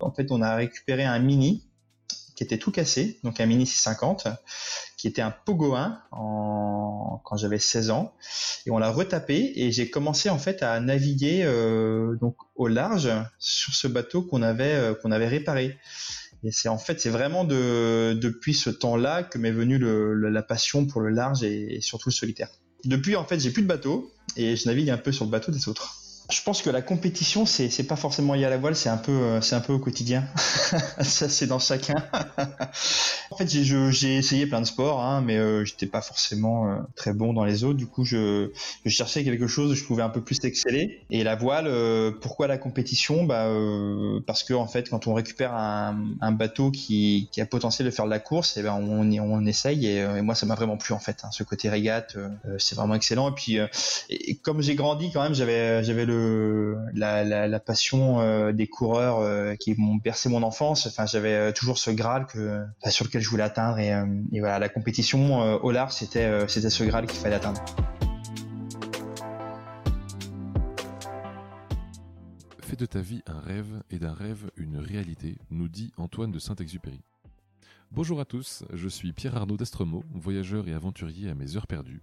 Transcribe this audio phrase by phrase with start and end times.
[0.00, 1.68] En fait, on a récupéré un Mini
[2.38, 4.28] qui était tout cassé, donc un Mini 650,
[4.96, 7.20] qui était un Pogo 1 en...
[7.24, 8.14] quand j'avais 16 ans,
[8.64, 13.10] et on l'a retapé et j'ai commencé en fait à naviguer euh, donc au large
[13.40, 15.78] sur ce bateau qu'on avait euh, qu'on avait réparé.
[16.44, 20.86] Et c'est en fait c'est vraiment de depuis ce temps-là que m'est venue la passion
[20.86, 22.50] pour le large et, et surtout le solitaire.
[22.84, 25.50] Depuis en fait j'ai plus de bateau et je navigue un peu sur le bateau
[25.50, 25.96] des autres.
[26.30, 28.98] Je pense que la compétition, c'est c'est pas forcément lié à la voile, c'est un
[28.98, 30.24] peu euh, c'est un peu au quotidien.
[31.00, 31.94] ça c'est dans chacun.
[33.30, 36.76] en fait, j'ai j'ai essayé plein de sports, hein, mais euh, j'étais pas forcément euh,
[36.96, 37.76] très bon dans les autres.
[37.78, 38.50] Du coup, je,
[38.84, 41.02] je cherchais quelque chose où je pouvais un peu plus exceller.
[41.10, 43.24] Et la voile, euh, pourquoi la compétition?
[43.24, 47.46] Bah euh, parce que en fait, quand on récupère un, un bateau qui, qui a
[47.46, 49.86] potentiel de faire de la course, et eh ben on on essaye.
[49.86, 51.20] Et, et moi, ça m'a vraiment plu en fait.
[51.24, 52.16] Hein, ce côté régate,
[52.58, 53.30] c'est vraiment excellent.
[53.30, 53.58] Et puis,
[54.10, 56.17] et, comme j'ai grandi quand même, j'avais j'avais le
[56.94, 60.88] la, passion euh, des coureurs euh, qui m'ont bercé mon enfance.
[61.06, 62.26] J'avais euh, toujours ce Graal
[62.88, 63.92] sur lequel je voulais atteindre et,
[64.40, 67.62] voilà, la compétition au large, c'était c'était ce Graal qu'il fallait atteindre.
[72.60, 76.38] Fais de ta vie un rêve et d'un rêve une réalité, nous dit Antoine de
[76.38, 77.00] Saint-Exupéry.
[77.90, 82.02] Bonjour à tous, je suis Pierre Arnaud d'Estremaux, voyageur et aventurier à mes heures perdues.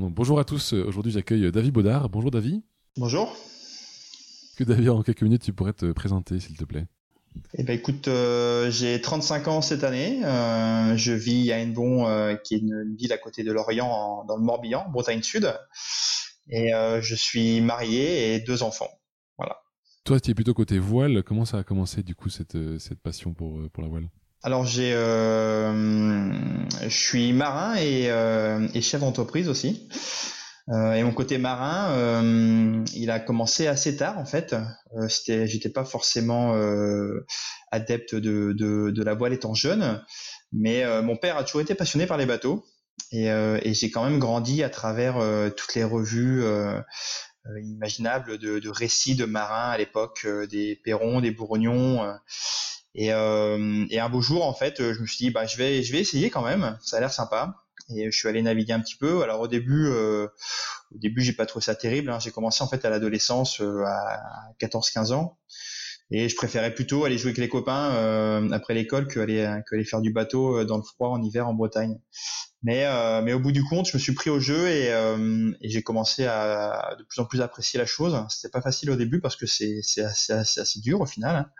[0.00, 2.08] Donc, bonjour à tous, aujourd'hui j'accueille David Baudard.
[2.08, 2.62] Bonjour David.
[2.96, 3.36] Bonjour.
[4.56, 6.86] Que David, en quelques minutes, tu pourrais te présenter s'il te plaît?
[7.52, 10.24] Eh ben écoute, euh, j'ai 35 ans cette année.
[10.24, 14.24] Euh, je vis à Hennebon, euh, qui est une ville à côté de Lorient, en,
[14.24, 15.54] dans le Morbihan, Bretagne Sud.
[16.48, 18.88] Et euh, je suis marié et deux enfants.
[19.36, 19.58] Voilà.
[20.04, 21.22] Toi, tu es plutôt côté voile.
[21.22, 24.08] Comment ça a commencé du coup cette, cette passion pour, pour la voile?
[24.42, 26.32] Alors j'ai, euh,
[26.82, 29.86] je suis marin et, euh, et chef d'entreprise aussi.
[30.70, 32.24] Euh, et mon côté marin,
[32.94, 34.56] il a commencé assez tard en fait.
[35.08, 36.54] J'étais pas forcément
[37.70, 40.02] adepte de, la voile étant jeune,
[40.52, 42.64] mais mon père a toujours été passionné par les bateaux
[43.12, 43.28] et,
[43.74, 45.16] j'ai quand même grandi à travers
[45.56, 46.44] toutes les revues
[47.62, 52.06] imaginables de, de, récits de marins à l'époque, des Perrons, des Bourgognons.
[52.94, 55.92] Et, et un beau jour en fait, je me suis dit bah je vais je
[55.92, 57.54] vais essayer quand même, ça a l'air sympa
[57.94, 59.22] et je suis allé naviguer un petit peu.
[59.22, 60.26] Alors au début, euh,
[60.94, 62.10] au début, j'ai pas trouvé ça terrible.
[62.10, 62.18] Hein.
[62.20, 64.20] J'ai commencé en fait à l'adolescence euh, à
[64.60, 65.38] 14-15 ans,
[66.10, 70.00] et je préférais plutôt aller jouer avec les copains euh, après l'école qu'aller qu'aller faire
[70.00, 71.98] du bateau euh, dans le froid en hiver en Bretagne.
[72.62, 75.50] Mais euh, mais au bout du compte, je me suis pris au jeu et, euh,
[75.62, 78.22] et j'ai commencé à de plus en plus apprécier la chose.
[78.28, 81.36] C'était pas facile au début parce que c'est assez, assez, assez dur au final.
[81.36, 81.50] Hein.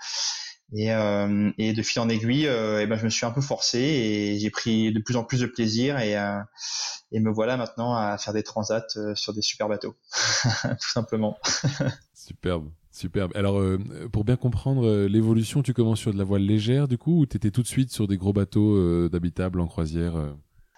[0.72, 3.40] Et, euh, et, de fil en aiguille, euh, et ben je me suis un peu
[3.40, 6.38] forcé et j'ai pris de plus en plus de plaisir et, euh,
[7.12, 9.96] et me voilà maintenant à faire des transats euh, sur des super bateaux,
[10.62, 11.38] tout simplement.
[12.14, 12.70] Superbe.
[12.92, 13.32] Superbe.
[13.34, 13.78] Alors, euh,
[14.12, 17.26] pour bien comprendre euh, l'évolution, tu commences sur de la voile légère, du coup, ou
[17.26, 20.14] tu étais tout de suite sur des gros bateaux d'habitable en croisière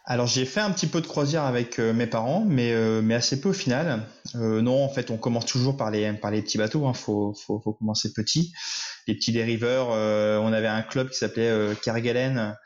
[0.04, 3.14] alors j'ai fait un petit peu de croisière avec euh, mes parents, mais euh, mais
[3.14, 4.04] assez peu au final.
[4.34, 6.86] Euh, non, en fait, on commence toujours par les par les petits bateaux.
[6.86, 6.94] Hein.
[6.94, 8.52] Faut, faut faut commencer petit.
[9.06, 9.88] Les petits dériveurs.
[9.88, 12.56] on avait un club qui s'appelait Kerguelen.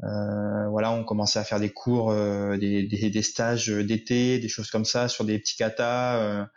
[0.00, 4.84] voilà, on commençait à faire des cours, des, des, des stages d'été, des choses comme
[4.84, 6.48] ça sur des petits katas.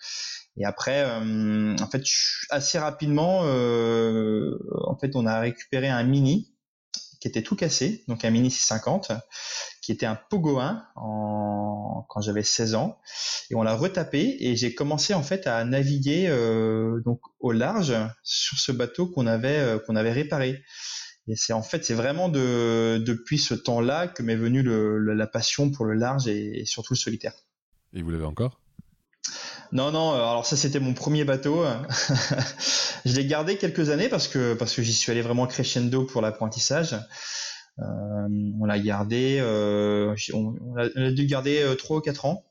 [0.58, 2.04] et après, en fait,
[2.50, 6.52] assez rapidement, en fait, on a récupéré un mini
[7.22, 9.12] qui était tout cassé, donc un Mini 650,
[9.82, 13.00] qui était un Pogo 1 en, quand j'avais 16 ans,
[13.50, 17.94] et on l'a retapé et j'ai commencé en fait à naviguer euh, donc au large
[18.24, 20.64] sur ce bateau qu'on avait euh, qu'on avait réparé.
[21.28, 25.14] Et c'est en fait c'est vraiment de depuis ce temps-là que m'est venue le, le,
[25.14, 27.34] la passion pour le large et, et surtout le solitaire.
[27.94, 28.62] Et vous l'avez encore?
[29.72, 30.12] Non, non.
[30.14, 31.64] Alors ça, c'était mon premier bateau.
[33.06, 36.22] je l'ai gardé quelques années parce que parce que j'y suis allé vraiment crescendo pour
[36.22, 36.96] l'apprentissage.
[37.80, 38.28] Euh,
[38.60, 39.38] on l'a gardé.
[39.40, 40.56] Euh, on,
[41.12, 42.46] dû garder euh, trois ou quatre ans.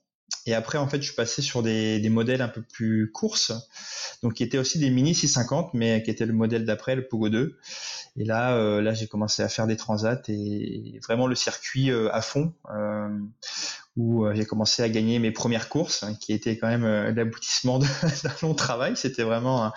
[0.47, 3.53] Et après, en fait, je suis passé sur des, modèles un peu plus courses,
[4.23, 7.29] donc qui étaient aussi des Mini 650, mais qui étaient le modèle d'après, le Pogo
[7.29, 7.59] 2.
[8.17, 12.55] Et là, là, j'ai commencé à faire des transats et vraiment le circuit à fond,
[13.97, 16.85] où j'ai commencé à gagner mes premières courses, hein, qui était quand même
[17.15, 18.97] l'aboutissement d'un long travail.
[18.97, 19.73] C'était vraiment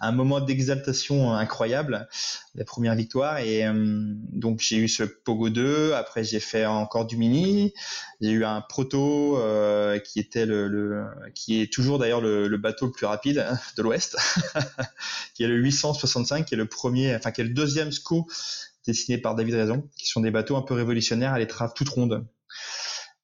[0.00, 2.08] un, moment d'exaltation incroyable,
[2.54, 3.38] la première victoire.
[3.38, 3.64] Et
[4.32, 7.74] donc j'ai eu ce Pogo 2, après j'ai fait encore du mini,
[8.20, 9.38] j'ai eu un proto
[10.04, 14.16] qui était le, qui est toujours d'ailleurs le, bateau le plus rapide hein, de l'Ouest,
[15.34, 18.26] qui est le 865, qui est le premier, enfin qui est le deuxième SCO
[18.86, 22.24] dessiné par David Raison, qui sont des bateaux un peu révolutionnaires à l'étrave toute ronde.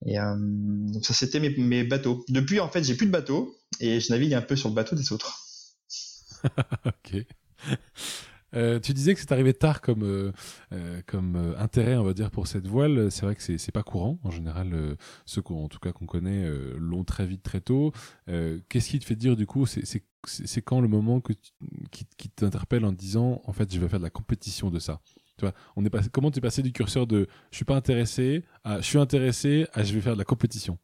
[0.06, 2.24] Et euh, donc ça c'était mes, bateaux.
[2.28, 4.96] Depuis en fait j'ai plus de bateaux et je navigue un peu sur le bateau
[4.96, 5.40] des autres.
[6.86, 7.24] ok.
[8.54, 12.46] Euh, tu disais que c'est arrivé tard comme, euh, comme intérêt, on va dire, pour
[12.46, 13.10] cette voile.
[13.10, 14.18] C'est vrai que c'est pas courant.
[14.24, 16.46] En général, ceux en tout cas qu'on connaît
[16.76, 17.92] l'ont très vite, très tôt.
[18.26, 21.32] Qu'est-ce qui te fait dire du coup C'est quand le moment que
[21.90, 25.00] qui, qui t'interpelle en disant en fait je vais faire de la compétition de ça?
[25.76, 28.80] On est passé, comment tu es passé du curseur de je suis pas intéressé à
[28.80, 30.78] je suis intéressé à je vais faire de la compétition?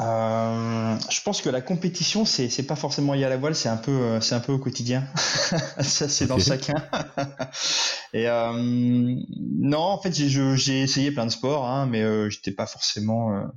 [0.00, 3.68] Euh, je pense que la compétition, c'est c'est pas forcément lié à la voile, c'est
[3.68, 5.06] un peu euh, c'est un peu au quotidien.
[5.80, 6.74] ça c'est dans chacun.
[8.14, 12.66] Et euh, non, en fait j'ai essayé plein de sports, hein, mais je j'étais pas
[12.66, 13.50] forcément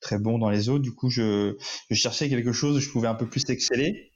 [0.00, 0.82] très bon dans les autres.
[0.82, 1.56] Du coup, je,
[1.90, 4.12] je cherchais quelque chose où je pouvais un peu plus exceller.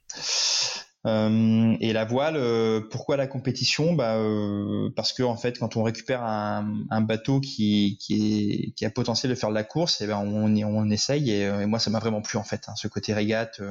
[1.05, 3.93] Euh, et la voile, euh, pourquoi la compétition?
[3.93, 8.71] Bah, euh, Parce que en fait, quand on récupère un, un bateau qui, qui, est,
[8.71, 11.31] qui, a potentiel de faire de la course, et eh ben on, on essaye.
[11.31, 12.63] Et, et moi, ça m'a vraiment plu en fait.
[12.67, 13.61] Hein, ce côté régate,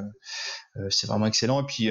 [0.88, 1.62] c'est vraiment excellent.
[1.62, 1.90] Et puis,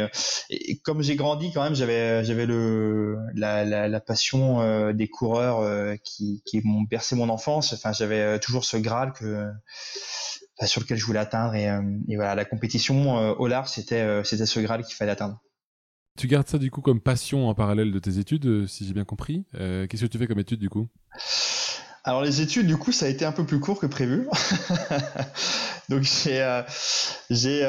[0.50, 5.98] et comme j'ai grandi quand même, j'avais j'avais le la, la, la passion des coureurs
[6.04, 7.74] qui, qui m'ont bercé mon enfance.
[7.74, 9.52] Enfin, j'avais toujours ce Graal que
[10.66, 11.54] sur lequel je voulais atteindre.
[11.56, 11.82] Et, euh,
[12.16, 15.40] voilà, la compétition euh, au large, c'était euh, c'était ce Graal qu'il fallait atteindre.
[16.18, 19.06] Tu gardes ça du coup comme passion en parallèle de tes études, si j'ai bien
[19.06, 19.46] compris.
[19.54, 20.88] Qu'est-ce que tu fais comme études du coup?
[22.04, 24.28] Alors les études, du coup, ça a été un peu plus court que prévu.
[25.90, 26.64] Donc j'ai
[27.30, 27.62] j'ai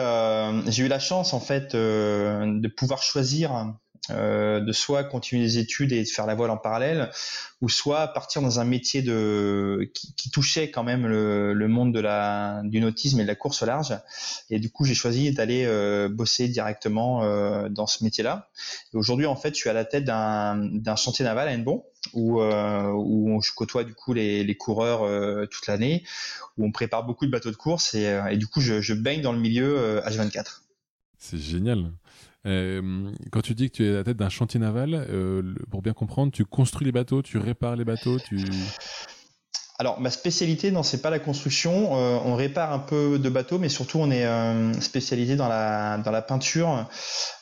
[0.66, 3.74] j'ai eu la chance en fait de pouvoir choisir
[4.10, 7.10] euh, de soit continuer les études et de faire la voile en parallèle,
[7.60, 12.80] ou soit partir dans un métier qui, touchait quand même le, monde de la du
[12.80, 13.94] nautisme et de la course au large.
[14.50, 18.48] Et du coup, j'ai choisi d'aller euh, bosser directement euh, dans ce métier-là.
[18.94, 21.84] Aujourd'hui, en fait, je suis à la tête d'un chantier naval à Hennebon,
[22.14, 25.00] où, où je côtoie du coup les, coureurs
[25.48, 26.04] toute l'année,
[26.56, 29.40] où on prépare beaucoup de bateaux de course et, du coup, je baigne dans le
[29.40, 30.62] milieu H24.
[31.18, 31.90] C'est génial.
[32.48, 35.82] Euh, quand tu dis que tu es à la tête d'un chantier naval, euh, pour
[35.82, 38.38] bien comprendre, tu construis les bateaux, tu répares les bateaux, tu...
[39.80, 41.96] Alors, ma spécialité, non, c'est pas la construction.
[41.96, 45.98] Euh, on répare un peu de bateaux, mais surtout, on est euh, spécialisé dans la,
[45.98, 46.88] dans la peinture,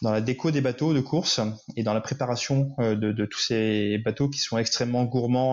[0.02, 1.40] dans la déco des bateaux de course
[1.76, 5.46] et dans la préparation euh, de, de, tous ces bateaux qui sont extrêmement gourmands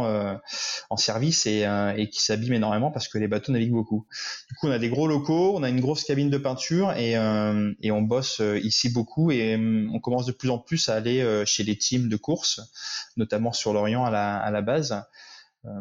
[0.89, 1.65] en service et,
[1.95, 4.05] et qui s'abîment énormément parce que les bateaux naviguent beaucoup.
[4.49, 7.13] Du coup, on a des gros locaux, on a une grosse cabine de peinture et,
[7.81, 11.63] et on bosse ici beaucoup et on commence de plus en plus à aller chez
[11.63, 12.59] les teams de course,
[13.15, 15.01] notamment sur l'Orient à la, à la base euh,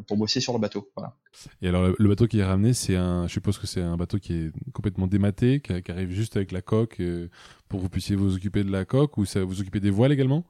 [0.06, 0.90] pour bosser sur le bateau.
[0.96, 1.14] Voilà.
[1.60, 4.18] Et alors le bateau qui est ramené, c'est un, je suppose que c'est un bateau
[4.18, 7.28] qui est complètement dématé, qui, arrive juste avec la coque euh,
[7.68, 10.12] pour que vous puissiez vous occuper de la coque ou ça vous occuper des voiles
[10.12, 10.44] également?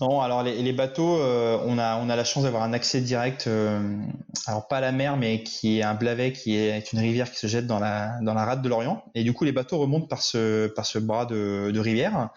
[0.00, 3.50] Non, alors les, bateaux, euh, on a on a la chance d'avoir un accès direct,
[4.46, 7.38] alors pas à la mer, mais qui est un blavet, qui est une rivière qui
[7.38, 9.04] se jette dans la dans la rade de l'Orient.
[9.14, 12.30] Et du coup, les bateaux remontent par ce par ce bras de, de rivière,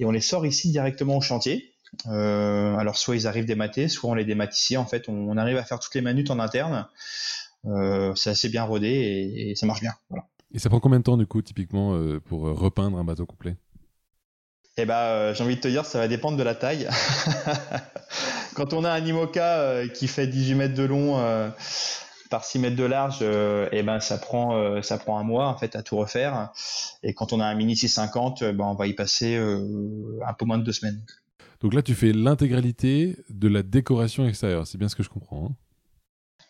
[0.00, 1.72] et on les sort ici directement au chantier.
[2.06, 4.76] Euh, alors soit ils arrivent dématés, soit on les démate ici.
[4.76, 6.86] En fait, on, arrive à faire toutes les manutes en interne.
[7.66, 8.88] Euh, c'est assez bien rodé
[9.48, 9.94] et, ça marche bien.
[10.52, 13.56] Et ça prend combien de temps du coup typiquement euh, pour repeindre un bateau complet?
[14.76, 16.88] Eh ben, j'ai envie de te dire, ça va dépendre de la taille.
[18.54, 21.20] Quand on a un IMOCA qui fait 18 mètres de long
[22.30, 25.76] par 6 mètres de large, eh ben ça prend ça prend un mois en fait
[25.76, 26.52] à tout refaire.
[27.02, 30.58] Et quand on a un mini 650, ben on va y passer un peu moins
[30.58, 31.00] de deux semaines.
[31.60, 34.66] Donc là, tu fais l'intégralité de la décoration extérieure.
[34.66, 35.46] C'est bien ce que je comprends.
[35.46, 35.54] Hein.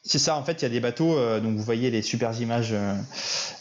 [0.03, 2.38] c'est ça, en fait, il y a des bateaux, euh, donc vous voyez les super
[2.41, 2.95] images euh,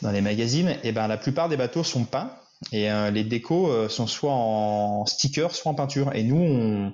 [0.01, 2.31] dans les magazines, et ben la plupart des bateaux sont peints
[2.71, 6.13] et euh, les décos sont soit en sticker, soit en peinture.
[6.15, 6.93] Et nous, on,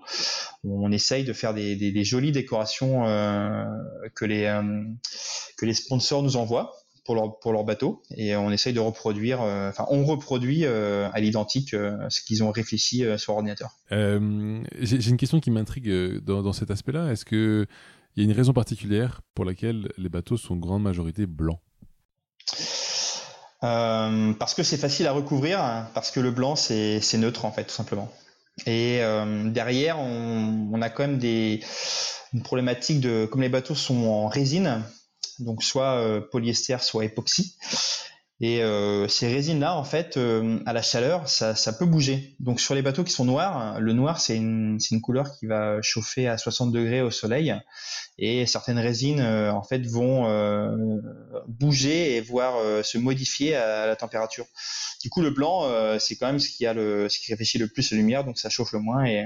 [0.66, 3.04] on essaye de faire des, des jolies décorations
[4.14, 4.62] que les
[5.58, 9.42] que les sponsors nous envoient pour leur, pour leur bateau et on essaye de reproduire,
[9.42, 13.72] euh, enfin on reproduit euh, à l'identique euh, ce qu'ils ont réfléchi sur ordinateur.
[13.90, 15.92] J'ai une question qui m'intrigue
[16.24, 17.12] dans, dans, cet aspect-là.
[17.12, 17.66] Est-ce que
[18.16, 21.60] il y a une raison particulière pour laquelle les bateaux sont en grande majorité blancs?
[23.62, 27.66] Parce que c'est facile à recouvrir, hein, parce que le blanc c'est neutre en fait
[27.66, 28.12] tout simplement.
[28.66, 29.00] Et
[29.46, 31.62] derrière on, on, a quand même des
[32.34, 34.84] une problématique de comme les bateaux sont en résine
[35.40, 37.56] donc soit polyester, soit époxy.
[38.42, 42.36] Et euh, ces résines-là, en fait, euh, à la chaleur, ça, ça, peut bouger.
[42.42, 45.82] Donc sur les bateaux qui sont noirs, le noir, c'est une, une, couleur qui va
[45.82, 47.56] chauffer à 60 degrés au soleil.
[48.18, 50.76] Et certaines résines, euh, en fait, vont euh,
[51.48, 54.46] bouger et voire se modifier à, la température.
[55.02, 55.66] Du coup, le blanc,
[56.00, 58.38] c'est quand même ce qui, a le, ce qui réfléchit le plus la lumière, donc
[58.38, 59.06] ça chauffe le moins.
[59.06, 59.26] Et,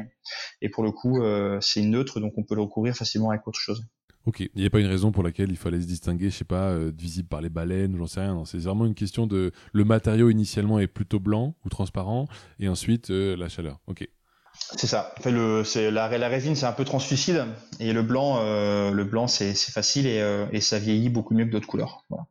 [0.61, 1.19] et pour le coup,
[1.61, 3.83] c'est neutre, donc on peut le recouvrir facilement avec autre chose.
[4.27, 6.43] Ok, il n'y a pas une raison pour laquelle il fallait se distinguer, je sais
[6.43, 8.43] pas, euh, visible par les baleines ou j'en sais rien.
[8.43, 12.27] C'est vraiment une question de le matériau initialement est plutôt blanc ou transparent
[12.59, 13.79] et ensuite euh, la chaleur.
[13.87, 14.05] Ok.
[14.53, 15.15] C'est ça.
[15.23, 17.45] La, résine, c'est un peu translucide
[17.79, 21.51] et le blanc, euh, le blanc, c'est facile et, et, ça vieillit beaucoup mieux que
[21.51, 22.03] d'autres couleurs.
[22.09, 22.25] Voilà.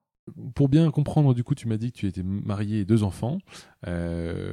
[0.55, 3.39] Pour bien comprendre, du coup, tu m'as dit que tu étais marié et deux enfants.
[3.87, 4.53] Euh,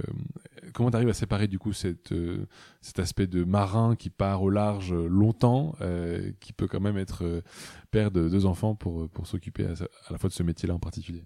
[0.73, 1.71] comment tu arrives à séparer du coup
[2.11, 2.45] euh,
[2.81, 7.41] cet aspect de marin qui part au large longtemps, euh, qui peut quand même être
[7.89, 9.73] père de deux enfants pour, pour s'occuper à,
[10.11, 11.23] la fois de ce métier-là en particulier?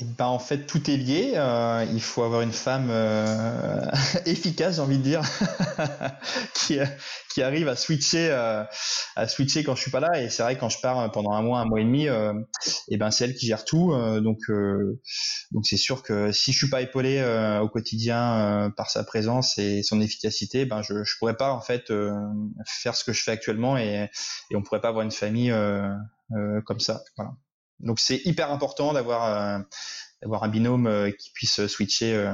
[0.00, 1.32] Et ben en fait tout est lié.
[1.36, 3.80] Euh, il faut avoir une femme euh,
[4.26, 5.22] efficace, j'ai envie de dire,
[6.54, 6.78] qui,
[7.32, 8.64] qui arrive à switcher, euh,
[9.14, 10.20] à switcher quand je suis pas là.
[10.20, 12.06] Et c'est vrai quand je pars pendant un mois, un mois et demi,
[12.88, 13.94] et ben c'est elle qui gère tout.
[14.20, 14.38] donc
[15.52, 17.22] donc c'est sûr que si je suis pas épaulé
[17.62, 21.92] au quotidien par sa présence et son efficacité, ben je je pourrais pas en fait
[22.66, 24.10] faire ce que je fais actuellement et
[24.50, 25.54] et on pourrait pas avoir une famille
[26.64, 27.02] comme ça.
[27.16, 27.32] Voilà.
[27.80, 29.62] Donc c'est hyper important d'avoir euh,
[30.22, 32.32] d'avoir un binôme euh, qui puisse switcher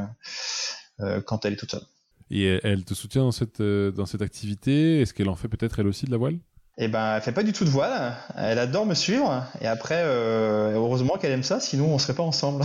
[1.00, 1.86] euh, quand elle est toute seule.
[2.30, 5.00] Et elle te soutient dans cette, dans cette activité?
[5.00, 6.38] Est-ce qu'elle en fait peut-être elle aussi de la voile?
[6.78, 8.16] Eh ben, elle fait pas du tout de voile.
[8.36, 9.46] Elle adore me suivre.
[9.60, 12.64] Et après, euh, heureusement qu'elle aime ça, sinon on serait pas ensemble.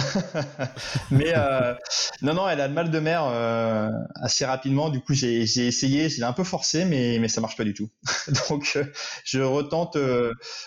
[1.12, 1.74] Mais euh,
[2.22, 4.90] non, non, elle a le mal de mer euh, assez rapidement.
[4.90, 7.90] Du coup, j'ai essayé, j'ai un peu forcé, mais mais ça marche pas du tout.
[8.50, 8.78] Donc,
[9.26, 9.98] je retente,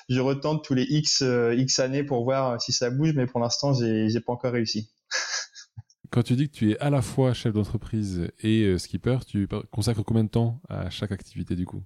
[0.09, 1.25] je retente tous les x
[1.57, 4.91] x années pour voir si ça bouge, mais pour l'instant, j'ai j'ai pas encore réussi.
[6.11, 10.03] Quand tu dis que tu es à la fois chef d'entreprise et skipper, tu consacres
[10.05, 11.83] combien de temps à chaque activité du coup?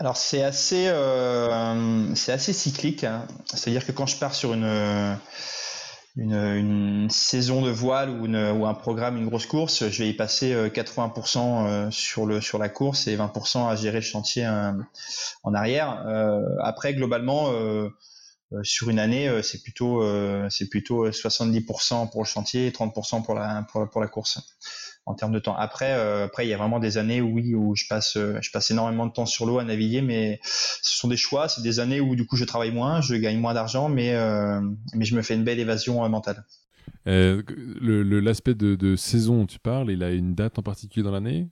[0.00, 3.04] Alors c'est assez, euh, c'est assez cyclique.
[3.04, 3.26] Hein.
[3.44, 5.18] C'est-à-dire que quand je pars sur une,
[6.16, 10.54] une, saison de voile ou, ou, un programme, une grosse course, je vais y passer
[10.54, 14.48] 80% euh, euh, sur, le, sur la course et 20% à gérer le chantier
[15.42, 16.02] en arrière.
[16.62, 17.52] après, globalement,
[18.62, 20.02] sur une année, c'est plutôt,
[20.48, 24.40] c'est plutôt 70% pour le chantier et 30% pour la, pour la course
[25.10, 25.56] en termes de temps.
[25.56, 28.38] Après, euh, après, il y a vraiment des années où oui, où je passe, euh,
[28.40, 31.48] je passe énormément de temps sur l'eau à naviguer, mais ce sont des choix.
[31.48, 34.60] C'est des années où du coup je travaille moins, je gagne moins d'argent, mais euh,
[34.94, 36.44] mais je me fais une belle évasion mentale.
[37.06, 41.48] L'aspect de, de, saison, tu parles, il a une date en particulier dans l'année?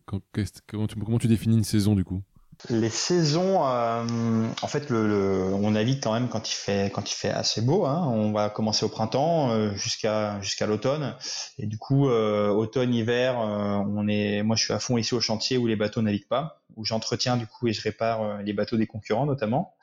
[0.67, 2.23] comment tu définis une saison du coup?
[2.71, 7.15] Les saisons, euh, en fait, le, on navigue quand même quand il fait quand il
[7.15, 7.87] fait assez beau.
[7.87, 8.05] Hein.
[8.09, 11.17] On va commencer au printemps euh, jusqu'à l'automne.
[11.59, 14.43] Et du coup, euh, automne, hiver, on est.
[14.43, 17.37] Moi, je suis à fond ici au chantier où les bateaux naviguent pas, où j'entretiens
[17.37, 19.77] du coup et je répare les bateaux des concurrents notamment.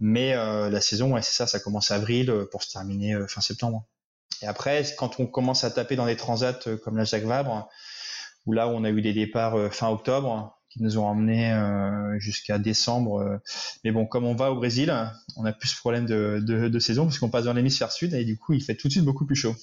[0.00, 3.84] Mais la saison, ouais, c'est ça, ça commence avril pour se terminer fin septembre.
[4.42, 7.68] Et après, quand on commence à taper dans des transats comme la Jacques Vabre,
[8.46, 12.58] où là, on a eu des départs fin octobre qui nous ont emmenés euh, jusqu'à
[12.58, 13.20] décembre.
[13.20, 13.38] Euh.
[13.84, 14.92] Mais bon, comme on va au Brésil,
[15.36, 18.24] on a plus ce problème de, de, saison parce qu'on passe dans l'hémisphère sud et
[18.24, 19.54] du coup, il fait tout de suite beaucoup plus chaud.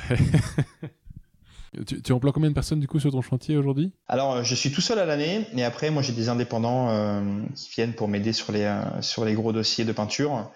[1.86, 3.94] tu, tu, emploies combien de personnes du coup sur ton chantier aujourd'hui?
[4.06, 7.70] Alors, euh, je suis tout seul à l'année et après, moi, j'ai des indépendants qui
[7.70, 10.50] viennent pour m'aider sur les sur les gros dossiers de peinture.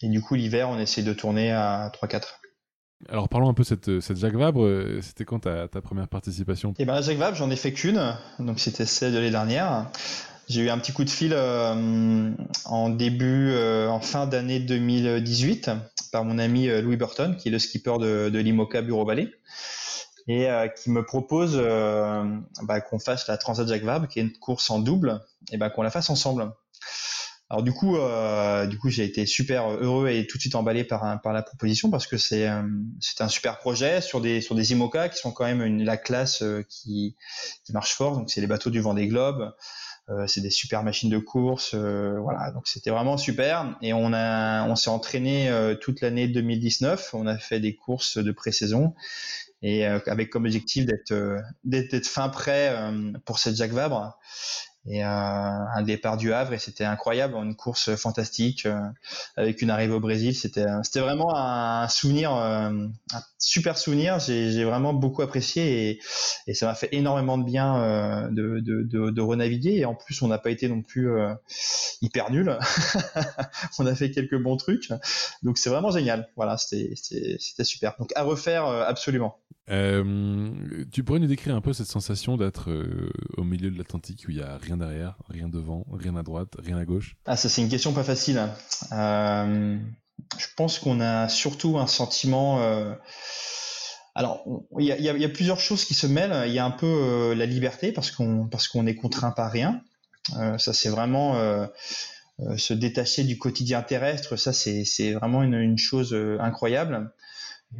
[0.00, 2.43] Et du coup, l'hiver, on essaie de tourner à 3-4.
[3.08, 4.64] Alors parlons un peu de cette, cette Jacques Vabre.
[4.64, 6.74] Euh, c'était quand ta, ta, première participation?
[6.78, 9.90] Eh ben Jacques Vabre, j'en ai fait qu'une, donc c'était celle de l'année dernière.
[10.48, 12.30] J'ai eu un petit coup de fil euh,
[12.66, 15.70] en début, euh, en fin d'année 2018
[16.12, 19.32] par mon ami Louis Burton, qui est le skipper de, l'IMOCA Bureau Valley,
[20.28, 24.70] et qui me propose bah, qu'on fasse la Transat Jacques Vabre, qui est une course
[24.70, 25.20] en double,
[25.50, 26.52] et ben qu'on la fasse ensemble.
[27.50, 30.82] Alors du coup, euh, du coup, j'ai été super heureux et tout de suite emballé
[30.82, 32.62] par, par la proposition parce que c'est euh,
[33.00, 35.98] c'est un super projet sur des sur des IMOCA qui sont quand même une, la
[35.98, 37.16] classe euh, qui,
[37.64, 38.16] qui marche fort.
[38.16, 39.52] Donc c'est les bateaux du Vendée Globe.
[40.08, 42.50] Euh, c'est des super machines de course, voilà.
[42.52, 43.76] Donc c'était vraiment super.
[43.82, 47.10] Et on a, on s'est entraîné toute l'année 2019.
[47.14, 48.94] On a fait des courses de pré-saison
[49.62, 51.14] et avec comme objectif d'être
[51.64, 52.76] d'être fin prêt
[53.24, 54.18] pour cette Jacques Vabre.
[54.86, 58.68] Et un départ du Havre et c'était incroyable, une course fantastique
[59.36, 60.34] avec une arrivée au Brésil.
[60.34, 62.90] C'était c'était vraiment un souvenir, un
[63.38, 64.18] super souvenir.
[64.18, 66.00] J'ai vraiment beaucoup apprécié et,
[66.46, 70.20] et ça m'a fait énormément de bien de, de, de, de, renaviguer et en plus
[70.22, 71.08] on n'a pas été non plus
[72.02, 72.58] hyper nul.
[73.78, 74.90] on a fait quelques bons trucs,
[75.42, 76.28] donc c'est vraiment génial.
[76.36, 77.94] Voilà, c'était c'était super.
[77.98, 79.38] Donc à refaire absolument.
[79.70, 80.52] Euh,
[80.92, 84.30] tu pourrais nous décrire un peu cette sensation d'être euh, au milieu de l'Atlantique où
[84.30, 87.16] il n'y a rien derrière, rien devant, rien à droite, rien à gauche?
[87.24, 88.38] Ah, ça c'est une question pas facile.
[88.38, 88.54] Hein.
[88.92, 89.78] Euh,
[90.38, 92.60] je pense qu'on a surtout un sentiment.
[94.14, 94.44] Alors,
[94.78, 96.44] il y a, plusieurs choses qui se mêlent.
[96.46, 99.82] Il y a un peu la liberté parce qu'on parce qu'on est contraint par rien.
[100.58, 101.34] ça c'est vraiment
[102.56, 104.36] se détacher du quotidien terrestre.
[104.36, 107.12] Ça c'est vraiment une chose incroyable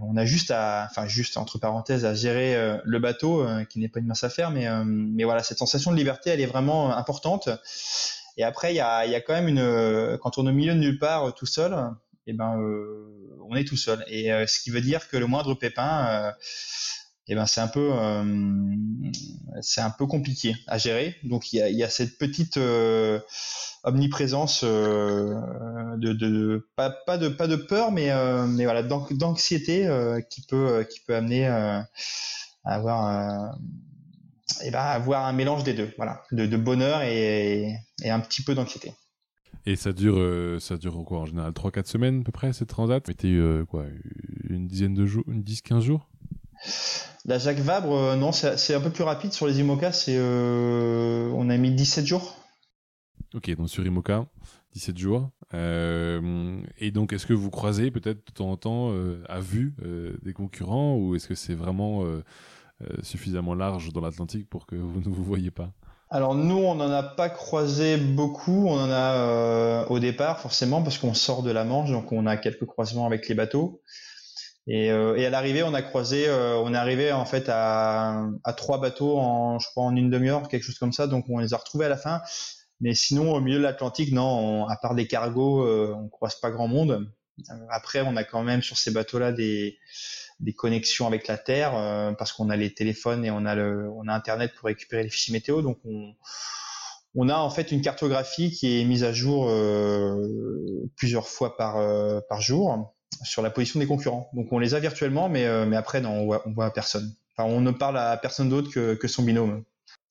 [0.01, 3.79] on a juste à, enfin juste entre parenthèses, à gérer euh, le bateau, euh, qui
[3.79, 6.47] n'est pas une mince affaire, mais euh, mais voilà, cette sensation de liberté, elle est
[6.47, 7.49] vraiment importante.
[8.37, 10.75] Et après, il y a, y a quand même une, quand on est au milieu
[10.75, 11.73] de nulle part tout seul,
[12.27, 12.59] et eh ben
[13.49, 14.05] on est tout seul.
[14.09, 16.33] Et ce qui veut dire que le moindre pépin,
[17.29, 17.91] eh ben c'est un peu
[19.63, 21.17] c'est un peu compliqué à gérer.
[21.25, 22.59] Donc il y a, y a cette petite
[23.85, 25.35] omniprésence euh,
[25.97, 30.85] de, de, pas, de pas de peur mais euh, mais voilà d'anxiété euh, qui peut
[30.91, 31.87] qui peut amener à
[32.65, 33.57] avoir
[34.65, 35.91] et ben avoir un mélange des deux.
[35.97, 36.23] Voilà.
[36.33, 38.93] De, de bonheur et, et, un petit peu d'anxiété.
[39.67, 42.69] Et ça dure ça dure quoi en général 3 4 semaines à peu près cette
[42.69, 43.07] transat?
[43.09, 43.85] Mettez quoi
[44.49, 46.09] une dizaine de jours une 10 15 jours?
[47.25, 51.57] La Jacques Vabre non c'est un peu plus rapide sur les IMOCA c'est on a
[51.57, 52.37] mis 17 jours
[53.35, 54.27] Ok, donc sur Imoca,
[54.75, 55.31] 17 jours.
[55.55, 59.75] Euh, et donc, est-ce que vous croisez peut-être de temps en temps euh, à vue
[59.85, 62.05] euh, des concurrents ou est-ce que c'est vraiment
[63.03, 65.73] suffisamment large dans l'Atlantique pour que vous ne vous voyez pas?
[66.11, 68.69] Alors nous, on n'en a pas croisé beaucoup.
[68.69, 72.37] On en a au départ forcément parce qu'on sort de la Manche, donc on a
[72.37, 73.83] quelques croisements avec les bateaux.
[74.67, 79.19] Et, à l'arrivée, on a croisé, on est arrivé en fait à, à trois bateaux
[79.19, 81.07] en, je crois, en une demi-heure, quelque chose comme ça.
[81.07, 82.23] Donc on les a retrouvés à la fin.
[82.81, 86.51] Mais sinon, au milieu de l'Atlantique, non, à part des cargos, euh, on croise pas
[86.51, 87.11] grand monde.
[87.71, 89.79] Après, on a quand même sur ces bateaux-là des,
[90.41, 93.91] des connexions avec la Terre euh, parce qu'on a les téléphones et on a le,
[93.91, 95.63] on a Internet pour récupérer les fichiers météo.
[95.63, 96.15] Donc on,
[97.15, 100.17] on a en fait une cartographie qui est mise à jour euh,
[100.97, 104.29] plusieurs fois par, euh, par jour sur la position des concurrents.
[104.33, 107.15] Donc on les a virtuellement, mais, mais après non, on voit, voit personne.
[107.37, 109.65] Enfin, on ne parle à personne d'autre que, son binôme.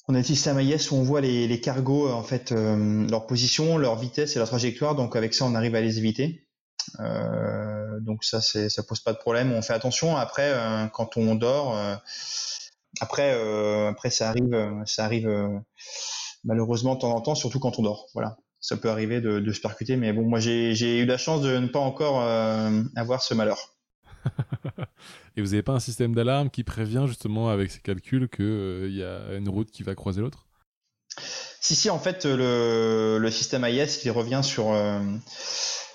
[0.08, 3.78] On a un système AIS où on voit les, cargos, en fait, euh, leur position,
[3.78, 4.96] leur vitesse et leur trajectoire.
[4.96, 6.46] Donc avec ça, on arrive à les éviter.
[7.00, 9.54] Euh, donc ça, ça pose pas de problème.
[9.54, 10.18] On fait attention.
[10.18, 11.96] Après, euh, quand on dort, euh,
[13.00, 13.32] après,
[13.88, 15.30] après ça arrive, ça arrive
[16.44, 18.08] malheureusement de temps en temps, surtout quand on dort.
[18.14, 19.98] Voilà, ça peut arriver de, de se percuter.
[19.98, 22.22] Mais bon, moi, j'ai, eu la chance de ne pas encore
[22.96, 23.74] avoir ce malheur.
[25.36, 28.90] Et vous n'avez pas un système d'alarme qui prévient justement avec ces calculs qu'il euh,
[28.90, 30.48] y a une route qui va croiser l'autre?
[31.60, 35.00] Si, si, en fait, le, le système AIS, il revient sur, euh,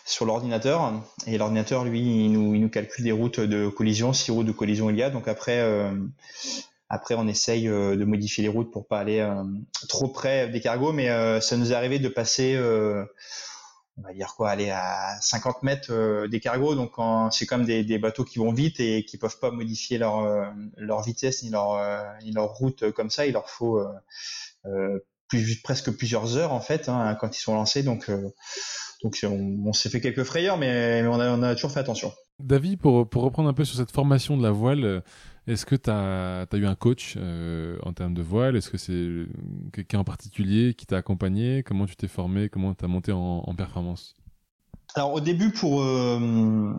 [0.04, 0.92] sur l'ordinateur.
[1.26, 4.52] Et l'ordinateur, lui, il nous, il nous, calcule des routes de collision, si routes de
[4.52, 5.10] collision il y a.
[5.10, 5.92] Donc après, euh,
[6.88, 9.26] après on essaye de modifier les routes pour pas aller
[9.88, 10.92] trop près des cargos.
[10.92, 12.56] Mais ça nous est arrivé de passer
[13.98, 16.74] on va dire quoi, aller à 50 mètres euh, des cargos.
[16.74, 16.92] Donc
[17.32, 20.46] c'est comme des, des, bateaux qui vont vite et qui peuvent pas modifier leur euh,
[20.76, 23.26] leur vitesse ni leur euh, ni leur route comme ça.
[23.26, 23.84] Il leur faut
[25.28, 27.82] plus, presque plusieurs heures en fait hein, quand ils sont lancés.
[27.82, 28.10] Donc
[29.02, 32.12] donc on, s'est fait quelques frayeurs, mais, on, a, on, a, toujours fait attention.
[32.40, 35.02] David, pour, pour reprendre un peu sur cette formation de la voile,
[35.48, 38.54] est-ce que tu as, as, eu un coach euh, en termes de voile?
[38.56, 39.26] Est-ce que c'est
[39.72, 41.62] quelqu'un en particulier qui t'a accompagné?
[41.62, 42.48] Comment tu t'es formé?
[42.48, 44.14] Comment tu as monté en, en, performance?
[44.94, 46.72] Alors au début, pour, euh,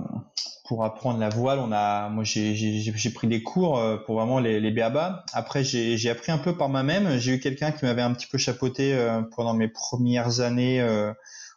[0.69, 4.59] pour apprendre la voile, on a, moi j'ai pris des cours euh, pour vraiment les,
[4.59, 5.25] les BABA.
[5.33, 7.17] Après, j'ai appris un peu par moi-même.
[7.17, 11.11] J'ai eu quelqu'un qui m'avait un petit peu chapeauté euh, pendant mes premières années euh,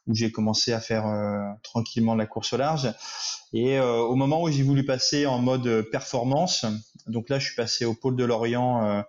[0.07, 1.05] où j'ai commencé à faire
[1.63, 2.93] tranquillement la course au large.
[3.53, 6.67] Et au moment où j'ai voulu passer en mode performance,
[7.07, 9.03] donc là, je suis passé au pôle de Lorient euh,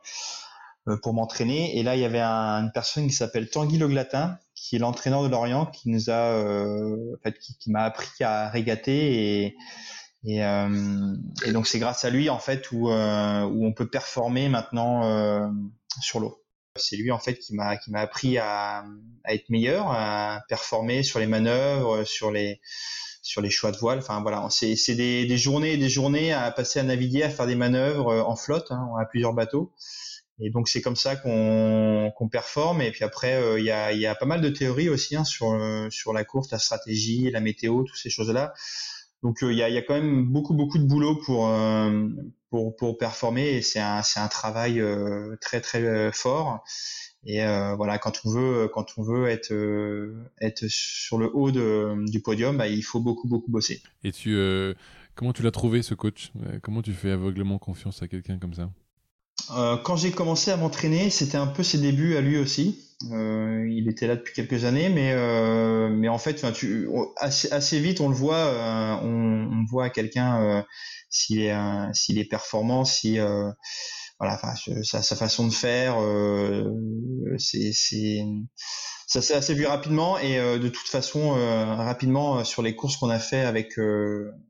[0.88, 1.78] euh, pour m'entraîner.
[1.78, 5.24] Et là, il y avait une personne qui s'appelle Tanguy Le Glatin, qui est l'entraîneur
[5.24, 9.56] de Lorient, qui nous a, euh, en fait, qui, m'a appris à régater et
[10.26, 10.40] et,
[11.52, 15.52] donc c'est grâce à lui en fait où, où on peut performer maintenant
[16.00, 16.43] sur l'eau.
[16.76, 18.84] C'est lui en fait qui m'a qui m'a appris à,
[19.24, 22.62] à, être meilleur, à performer sur les manœuvres, sur les
[23.22, 24.00] sur les choix de voile.
[24.00, 27.56] Enfin voilà, c'est des, des journées des journées à passer à naviguer, à faire des
[27.56, 28.72] manœuvres euh, en flotte.
[28.72, 29.72] Hein, on a plusieurs bateaux.
[30.40, 32.82] Et donc c'est comme ça qu'on qu'on performe.
[32.82, 35.56] Et puis après, il y, a, y a pas mal de théories aussi hein, sur
[35.92, 38.54] sur la course, la stratégie, la météo, toutes ces choses-là.
[39.22, 41.48] Donc il y a, y, a, quand même beaucoup beaucoup de boulot pour
[42.54, 44.80] pour, pour performer et c'est un un travail
[45.42, 46.64] très très fort.
[47.26, 51.52] Et euh, voilà, quand on veut, quand on veut être euh, être sur le haut
[51.52, 53.82] de, du podium, bah, il faut beaucoup beaucoup bosser.
[54.04, 54.76] Et tu, euh,
[55.16, 56.32] comment tu l'as trouvé ce coach?
[56.62, 58.70] Comment tu fais aveuglément confiance à quelqu'un comme ça?
[59.84, 62.93] Quand j'ai commencé à m'entraîner, c'était un peu ses débuts à lui aussi.
[63.12, 65.16] Il était là depuis quelques années, mais
[65.90, 70.66] mais en fait, tu, assez, vite, on le voit, on, on voit quelqu'un
[71.10, 71.56] s'il est
[71.94, 73.20] s'il est performant, si
[74.20, 76.72] voilà, enfin, sa, façon de faire, euh,
[77.38, 77.74] c'est,
[79.08, 82.98] ça s'est assez vu rapidement et euh, de toute façon euh, rapidement sur les courses
[82.98, 83.78] qu'on a fait avec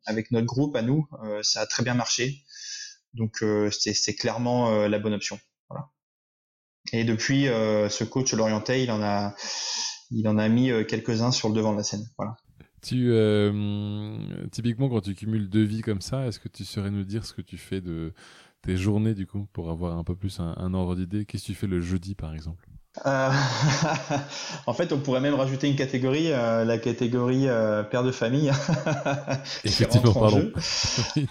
[0.05, 1.07] avec notre groupe à nous,
[1.41, 2.43] ça a très bien marché.
[3.13, 5.39] Donc c'est clairement la bonne option.
[6.93, 9.36] Et depuis, ce coach l'orienté, il en a
[10.12, 12.08] il en a mis quelques-uns sur le devant de la scène.
[12.82, 13.12] Tu,
[14.51, 17.34] typiquement, quand tu cumules deux vies comme ça, est-ce que tu saurais nous dire ce
[17.34, 18.13] que tu fais de,
[18.63, 21.25] tes journées du coup pour avoir un peu plus un, ordre d'idée?
[21.25, 22.67] Qu'est-ce que tu fais le jeudi par exemple?
[23.08, 23.32] Euh,
[24.67, 28.51] en fait, on pourrait même rajouter une catégorie, euh, la catégorie euh, père de famille.
[29.63, 30.51] Effectivement, pardon.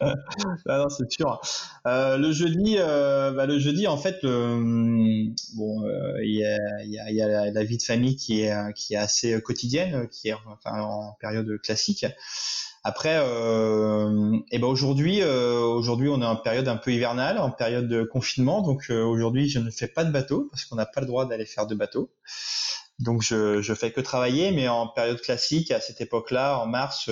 [0.00, 1.40] ah non, c'est sûr.
[1.84, 5.82] le jeudi, bah, le jeudi, en fait, bon,
[6.22, 8.98] il y a, y, a, y, a, la vie de famille qui est qui est
[8.98, 12.06] assez quotidienne, qui est enfin, en période classique.
[12.86, 17.50] Après, euh, et ben aujourd'hui, euh, aujourd'hui, on est en période un peu hivernale, en
[17.50, 18.60] période de confinement.
[18.60, 21.24] Donc euh, aujourd'hui, je ne fais pas de bateau parce qu'on n'a pas le droit
[21.26, 22.12] d'aller faire de bateau.
[22.98, 27.08] Donc je, je fais que travailler, mais en période classique, à cette époque-là, en mars,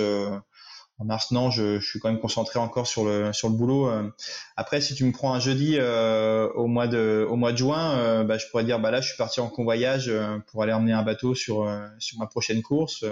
[1.01, 3.89] euh, non, je, je, suis quand même concentré encore sur le sur le boulot.
[3.89, 4.09] Euh.
[4.55, 8.23] Après, si tu me prends un jeudi euh, au mois de au mois de juin,
[8.23, 10.11] bah, je pourrais dire bah là, je suis parti en convoyage
[10.47, 13.03] pour aller emmener un bateau sur sur ma prochaine course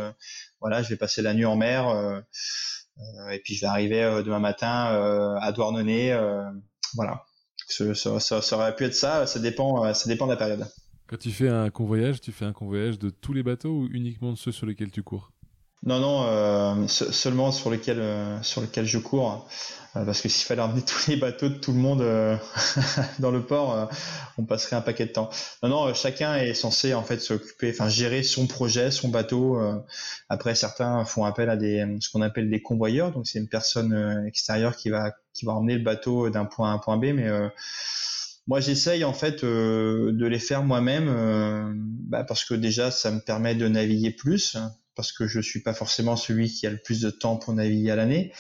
[0.61, 2.21] voilà, je vais passer la nuit en mer euh,
[2.99, 6.17] euh, et puis je vais arriver euh, demain matin à Douarnenez.
[6.93, 7.25] voilà.
[7.67, 10.67] Ça, ça, ça, aurait pu être ça, ça dépend, ça dépend de la période.
[11.07, 14.33] Quand tu fais un convoyage, tu fais un convoyage de tous les bateaux ou uniquement
[14.33, 15.31] de ceux sur lesquels tu cours?
[15.83, 18.03] Non, non, seulement sur lesquels,
[18.43, 19.47] sur lesquels je cours.
[19.97, 22.37] Euh, parce que s'il fallait emmener tous les bateaux de tout le monde euh,
[23.19, 23.85] dans le port, euh,
[24.37, 25.29] on passerait un paquet de temps.
[25.63, 29.59] Non, non, chacun est censé en fait s'occuper, enfin gérer son projet, son bateau.
[30.29, 34.25] après, certains font appel à des ce qu'on appelle des convoyeurs, donc c'est une personne
[34.27, 37.05] extérieure qui va qui va emmener le bateau d'un point A à un point B,
[37.13, 37.29] mais
[38.47, 41.75] moi, j'essaye en fait de les faire moi-même
[42.07, 44.57] bah, parce que déjà, ça me permet de naviguer plus
[44.95, 47.91] parce que je suis pas forcément celui qui a le plus de temps pour naviguer
[47.91, 48.31] à l'année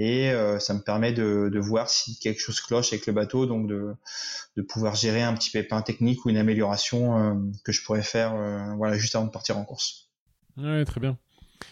[0.00, 3.68] et euh, ça me permet de, voir si quelque chose cloche avec le bateau, donc
[3.68, 3.94] de,
[4.68, 7.34] pouvoir gérer un petit pépin technique ou une amélioration euh,
[7.64, 10.08] que je pourrais faire euh, voilà, juste avant de partir en course.
[10.56, 11.18] Oui, très bien.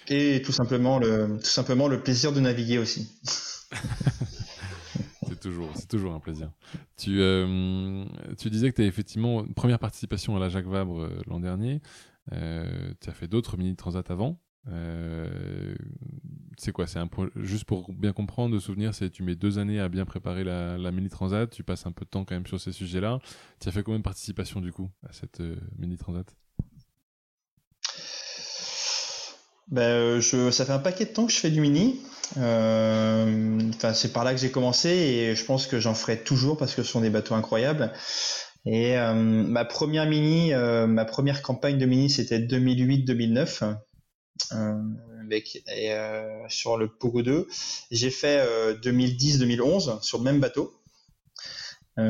[0.09, 3.11] Et tout simplement le, tout simplement le plaisir de naviguer aussi.
[5.27, 6.51] c'est toujours, c'est toujours un plaisir.
[6.99, 7.21] Tu,
[8.39, 11.81] tu disais que tu as effectivement une première participation à la Jacques Vabre l'an dernier.
[12.31, 14.41] Tu as fait d'autres mini-transats avant.
[14.73, 15.75] Euh,
[16.59, 19.81] c'est quoi C'est un juste pour bien comprendre, de souvenir, c'est tu mets deux années
[19.81, 22.61] à bien préparer la, mini transat, tu passes un peu de temps quand même sur
[22.61, 23.21] ces sujets-là.
[23.61, 26.27] Tu as fait combien de participations du coup à cette euh, mini transat?
[29.69, 32.01] Ben, euh, ça fait un paquet de temps que je fais du mini.
[32.37, 36.75] Enfin, c'est par là que j'ai commencé et je pense que j'en ferai toujours parce
[36.75, 37.93] que ce sont des bateaux incroyables.
[38.67, 43.77] Et ma première mini, ma première campagne de mini, c'était 2008-2009.
[44.53, 44.83] Euh,
[45.21, 47.49] avec, et, euh, sur le Pogo 2.
[47.91, 48.45] J'ai fait
[48.83, 50.75] 2010-2011 euh, sur le même bateau.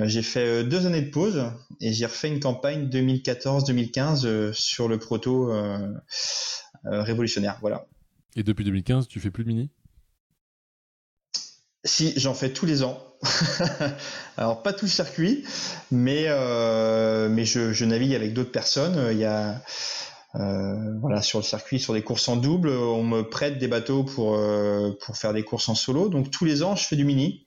[0.05, 1.45] j'ai fait deux années de pause
[1.81, 5.51] et j'ai refait une campagne 2014-2015 sur le proto
[6.85, 7.59] révolutionnaire.
[7.61, 7.87] Voilà.
[8.37, 9.71] Et depuis 2015, tu fais plus de mini?
[11.89, 13.03] Si, j'en fais tous les ans.
[14.37, 15.45] Alors pas tout le circuit,
[15.91, 16.29] mais
[17.29, 19.09] mais je, navigue avec d'autres personnes.
[19.11, 19.61] Il y a
[20.35, 24.05] euh, voilà, sur le circuit, sur des courses en double, on me prête des bateaux
[24.19, 26.09] euh, pour faire des courses en solo.
[26.09, 27.47] Donc tous les ans, je fais du mini.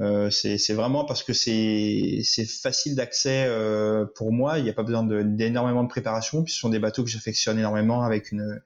[0.00, 4.58] Euh, c'est vraiment parce que c'est facile d'accès euh, pour moi.
[4.58, 6.42] Il n'y a pas besoin d'énormément de, préparation.
[6.42, 8.60] Puis ce sont des bateaux que j'affectionne énormément avec une,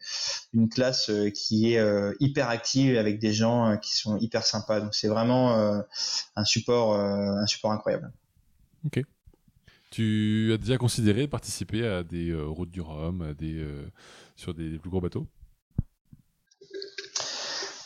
[0.55, 4.81] une classe euh, qui est euh, hyper active avec des gens qui sont hyper sympas.
[4.81, 5.83] Donc c'est vraiment
[6.37, 8.13] un support un support incroyable.
[8.87, 9.03] Ok.
[9.91, 13.67] Tu as déjà considéré participer à des routes du Rhum, des,
[14.37, 15.27] sur des, plus gros bateaux?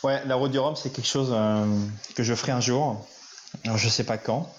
[0.05, 1.65] Ouais, la route du Rhum, c'est quelque chose euh,
[2.15, 3.03] que je ferai un jour.
[3.63, 4.51] Je sais pas quand.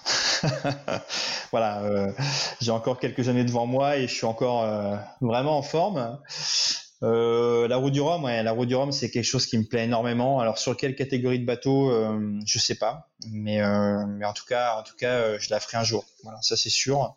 [1.51, 2.13] voilà, euh,
[2.61, 6.19] j'ai encore quelques années devant moi et je suis encore euh, vraiment en forme.
[7.03, 9.65] Euh, la route du Rhum, ouais, la route du Rhum, c'est quelque chose qui me
[9.65, 10.41] plaît énormément.
[10.41, 11.93] Alors sur quelle catégorie de bateau,
[12.47, 13.61] je sais pas, mais,
[14.09, 16.05] mais en tout cas, en tout cas, je la ferai un jour.
[16.23, 17.15] Voilà, ça c'est sûr,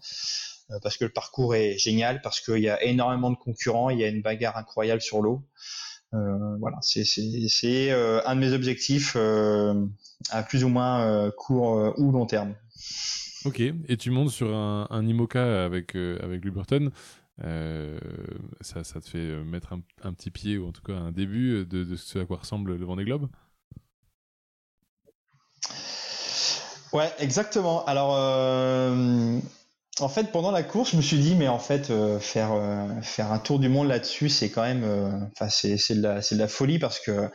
[0.82, 4.04] parce que le parcours est génial, parce qu'il y a énormément de concurrents, il y
[4.04, 5.44] a une bagarre incroyable sur l'eau.
[6.14, 9.86] Euh, voilà, c'est c'est euh, un de mes objectifs euh,
[10.32, 12.56] à plus ou moins court ou long terme.
[13.46, 16.92] Ok, et tu montes sur un, un IMOCA avec, avec Luberton.
[17.46, 17.98] Euh,
[18.60, 21.66] ça, ça te fait mettre un, un petit pied, ou en tout cas un début
[21.66, 23.30] de, de ce à quoi ressemble le Vendée Globe?
[26.92, 27.86] Ouais, exactement.
[27.86, 29.40] Alors, euh,
[30.02, 32.88] en fait, pendant la course, je me suis dit, mais en fait, euh, faire euh,
[33.02, 36.22] faire un tour du monde là-dessus, c'est quand même, euh, enfin, c'est c'est de la
[36.22, 37.30] c'est de la folie parce que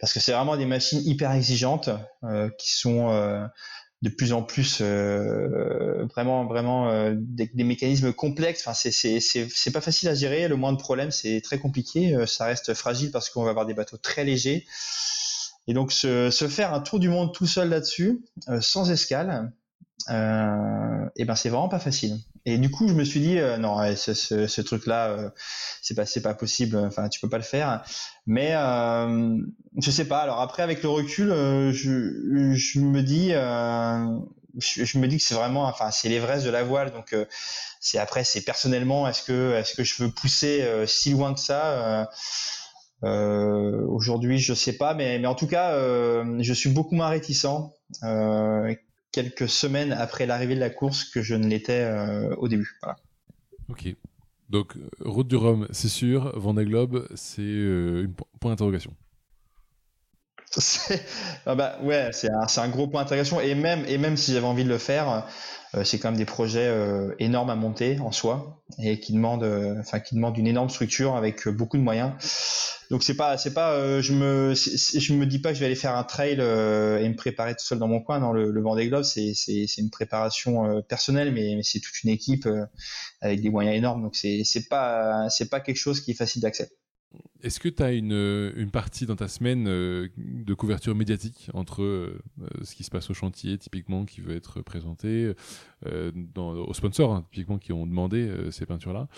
[0.00, 1.90] parce que c'est vraiment des machines hyper exigeantes
[2.24, 3.46] euh, qui sont euh,
[4.02, 8.62] de plus en plus vraiment vraiment des, des mécanismes complexes.
[8.66, 10.48] Enfin, c'est c'est c'est c'est pas facile à gérer.
[10.48, 12.16] Le moindre problème, c'est très compliqué.
[12.26, 14.66] Ça reste fragile parce qu'on va avoir des bateaux très légers.
[15.68, 18.24] Et donc se, se faire un tour du monde tout seul là-dessus,
[18.60, 19.52] sans escale,
[20.08, 22.18] euh, et ben c'est vraiment pas facile.
[22.46, 25.30] Et du coup, je me suis dit euh, non, ce, truc-là, euh,
[25.82, 26.76] c'est pas c'est pas possible.
[26.76, 27.82] Enfin, tu peux pas le faire.
[28.26, 29.36] Mais euh,
[29.80, 30.20] je sais pas.
[30.20, 33.30] Alors après, avec le recul, je, me dis,
[34.58, 36.92] je, me dis que c'est vraiment, enfin, c'est l'Everest de la voile.
[36.92, 37.14] Donc
[37.80, 42.08] c'est après, c'est personnellement, est-ce que est-ce que je veux pousser si loin que ça
[43.02, 45.74] Aujourd'hui, je sais pas, mais, mais en tout cas,
[46.40, 47.46] je suis beaucoup moins réticent
[49.12, 52.78] quelques semaines après l'arrivée de la course que je ne l'étais euh, au début.
[53.68, 53.94] Ok.
[54.48, 56.38] Donc, euh, route du Rhum, c'est sûr.
[56.38, 58.94] Vendée Globe, c'est euh, une po- point d'interrogation.
[60.56, 61.04] C'est-
[61.46, 64.46] ah bah ouais, c'est un, un gros point d'interrogation et même et même si j'avais
[64.46, 65.26] envie de le faire,
[65.76, 69.44] euh, c'est quand même des projets euh, énormes à monter en soi et qui demandent,
[69.44, 72.12] euh, enfin qui demandent une énorme structure avec euh, beaucoup de moyens.
[72.90, 75.66] Donc c'est pas c'est pas euh, je me je me dis pas que je vais
[75.66, 78.18] aller faire un trail et me préparer tout seul dans mon coin.
[78.18, 82.02] Non, le, le Vendée Globe c'est c'est c'est une préparation personnelle, mais, mais c'est toute
[82.02, 82.48] une équipe
[83.22, 84.02] avec des moyens énormes.
[84.02, 86.70] Donc c'est c'est pas c'est pas quelque chose qui est facile d'accès.
[87.42, 91.50] Est-ce que tu as une, euh, une partie dans ta semaine euh, de couverture médiatique
[91.54, 92.22] entre euh,
[92.62, 95.32] ce qui se passe au chantier, typiquement, qui veut être présenté,
[95.86, 99.08] aux sponsors, hein, typiquement, qui ont demandé ces peintures-là,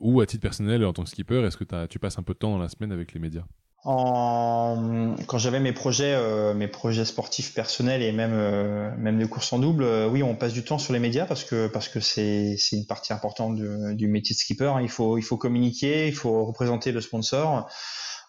[0.00, 2.38] ou à titre personnel, en tant que skipper, est-ce que tu passes un peu de
[2.38, 3.44] temps dans la semaine avec les médias?
[3.84, 5.16] En...
[5.26, 9.52] Quand j'avais mes projets, euh, mes projets sportifs personnels et même euh, même de course
[9.52, 11.98] en double, euh, oui, on passe du temps sur les médias parce que parce que
[11.98, 14.66] c'est c'est une partie importante du, du métier de skipper.
[14.66, 14.80] hein.
[14.82, 17.68] Il faut il faut communiquer, il faut représenter le sponsor,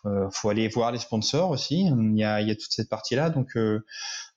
[0.06, 1.86] euh, faut aller voir les sponsors aussi.
[1.88, 3.86] Il y a il y a toute cette partie là, donc euh,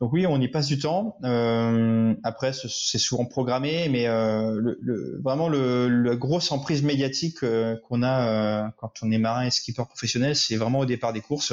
[0.00, 1.16] donc oui, on y passe du temps.
[1.24, 6.82] Euh, après, ce- c'est souvent programmé, mais euh, le, le- vraiment le, le grosse emprise
[6.82, 10.86] médiatique euh, qu'on a euh, quand on est marin et skipper professionnel, c'est vraiment au
[10.86, 11.52] départ des courses,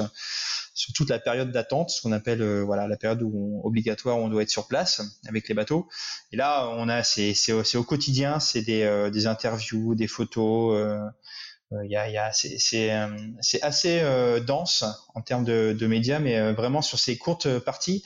[0.74, 4.22] sur toute la période d'attente, ce qu'on appelle voilà la période où on, obligatoire où
[4.22, 5.88] on doit être sur place avec les bateaux.
[6.32, 7.34] Et là, on a c'est
[7.78, 11.00] au, quotidien, c'est des, des interviews, des photos.
[11.74, 13.08] Euh, euh, il y a, il y a, c'est, euh,
[13.62, 14.84] assez euh, dense
[15.14, 18.04] en termes de, médias, mais vraiment sur ces courtes parties.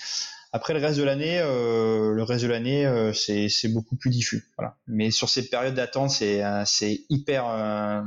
[0.53, 4.49] Après le reste de l'année, le reste de l'année, c'est, beaucoup plus diffus.
[4.57, 4.77] Voilà.
[4.87, 8.03] Mais sur ces périodes d'attente, c'est, c'est hyper,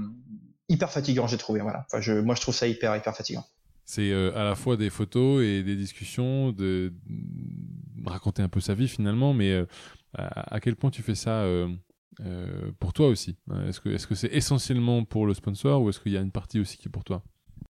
[0.69, 1.61] hyper fatigant, j'ai trouvé.
[1.61, 1.87] Voilà.
[2.23, 3.45] Moi, je trouve ça hyper, hyper fatigant.
[3.85, 6.93] C'est à la fois des photos et des discussions, de,
[8.07, 9.63] raconter un peu sa vie finalement, mais
[10.15, 11.45] à quel point tu fais ça
[12.21, 15.83] euh, euh, pour toi aussi hein Est-ce que est-ce que c'est essentiellement pour le sponsor
[15.83, 17.23] ou est-ce qu'il y a une partie aussi qui est pour toi?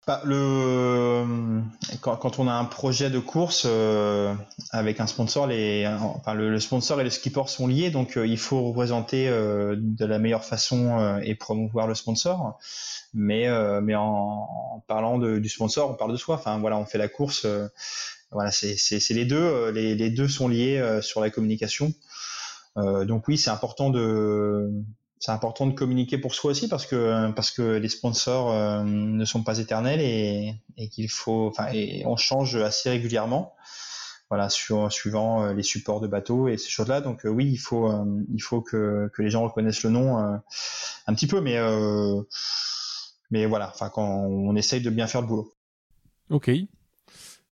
[0.08, 1.62] Bah, le
[2.02, 4.34] quand, quand on a un projet de course euh,
[4.72, 9.28] avec un sponsor, le, sponsor et le skipper sont liés, donc euh, il faut représenter
[9.28, 12.58] euh, de la meilleure façon euh, et promouvoir le sponsor.
[13.14, 16.36] Mais euh, mais en, parlant du sponsor, on parle de soi.
[16.36, 17.46] Enfin voilà, on fait la course.
[17.46, 17.68] euh,
[18.32, 19.38] voilà, c'est c'est c'est les deux.
[19.38, 21.94] euh, Les, les deux sont liés euh, sur la communication.
[22.78, 24.72] Euh, donc oui, c'est important de
[25.20, 29.26] c'est important de communiquer pour soi aussi parce que parce que les sponsors euh, ne
[29.26, 33.54] sont pas éternels et, et qu'il faut enfin et on change assez régulièrement
[34.30, 37.58] voilà sur, suivant euh, les supports de bateaux et ces choses-là donc euh, oui il
[37.58, 41.58] faut euh, il faut que, que les gens reconnaissent le nom un petit peu mais
[43.30, 45.54] mais voilà enfin quand on essaye de bien faire le boulot
[46.30, 46.52] Ok.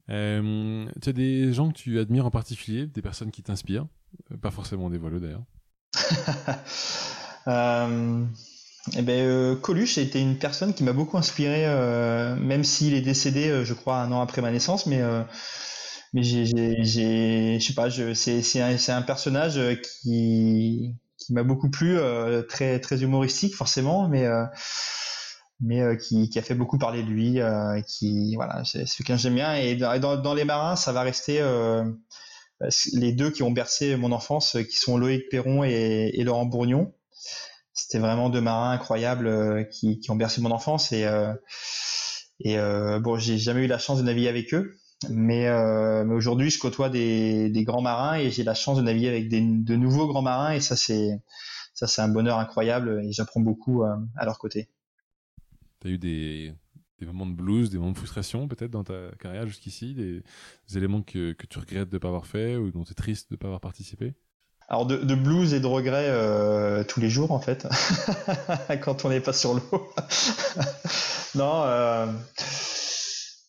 [0.10, 3.88] Euh, tu as des gens que tu admires en particulier, des personnes qui t'inspirent,
[4.32, 5.46] Euh, pas forcément des voileux d'ailleurs.
[7.48, 8.26] Euh,
[8.98, 11.68] eh ben, Coluche a été une personne qui m'a beaucoup inspiré,
[12.39, 15.00] même s'il est décédé, je crois, un an après ma naissance, mais
[16.13, 19.60] mais je sais pas, c'est un, un personnage
[20.02, 22.00] qui qui m'a beaucoup plu,
[22.50, 24.28] très très humoristique forcément, mais
[25.62, 27.39] mais qui, qui, a fait beaucoup parler de lui,
[27.88, 29.56] qui voilà, c'est ce que j'aime bien.
[29.56, 31.41] Et dans, dans, les marins, ça va rester
[32.94, 36.94] les deux qui ont bercé mon enfance, qui sont Loïc Perron et, Laurent Bourgnon
[37.76, 41.34] c'était vraiment deux marins incroyables euh, qui, qui, ont bercé mon enfance et euh,
[42.39, 44.78] et euh, bon j'ai jamais eu la chance de naviguer avec eux
[45.10, 45.46] mais,
[46.06, 49.30] mais aujourd'hui je côtoie des, des, grands marins et j'ai la chance de naviguer avec
[49.30, 51.22] des, de nouveaux grands marins et ça c'est
[51.74, 54.70] ça c'est un bonheur incroyable et j'apprends beaucoup à leur côté.
[55.86, 56.54] Tu as eu des,
[57.06, 60.24] moments de blues, des moments de frustration peut-être dans ta carrière jusqu'ici, des,
[60.76, 63.36] éléments que, tu regrettes de ne pas avoir fait ou dont tu es triste de
[63.36, 64.15] ne pas avoir participé?
[64.67, 67.67] Alors de, de, blues et de regrets euh, tous les jours en fait,
[68.82, 69.62] quand on n'est pas sur l'eau.
[71.36, 72.12] non, euh,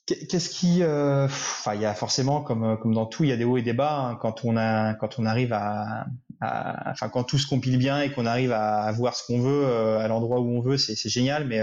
[0.04, 3.38] qu'est-ce qui, euh, enfin il y a forcément comme comme dans tout, il y a
[3.38, 3.98] des hauts et des bas.
[3.98, 6.04] Hein, quand on a quand on arrive à,
[6.40, 9.66] enfin quand tout se compile bien et qu'on arrive à, voir ce qu'on veut
[9.98, 11.46] à l'endroit où on veut, c'est génial.
[11.46, 11.60] Mais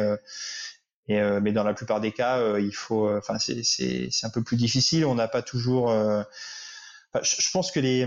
[1.07, 5.05] et, mais dans la plupart des cas, il faut, enfin c'est un peu plus difficile.
[5.05, 5.91] On n'a pas toujours.
[5.91, 8.05] je pense que les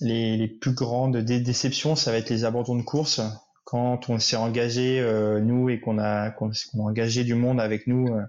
[0.00, 3.20] les, plus grandes déceptions, ça va être les abandons de course.
[3.64, 7.86] Quand on s'est engagé, euh, nous, et qu'on a, qu'on a engagé du monde avec
[7.86, 8.22] nous euh,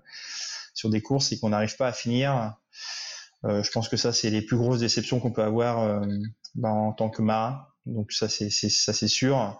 [0.73, 2.47] sur des courses et qu'on n'arrive pas à finir, euh,
[3.43, 6.01] je pense que ça, c'est les plus grosses déceptions qu'on peut avoir
[6.55, 7.65] ben, en tant que marin.
[7.85, 9.59] Donc ça, c'est ça, c'est sûr.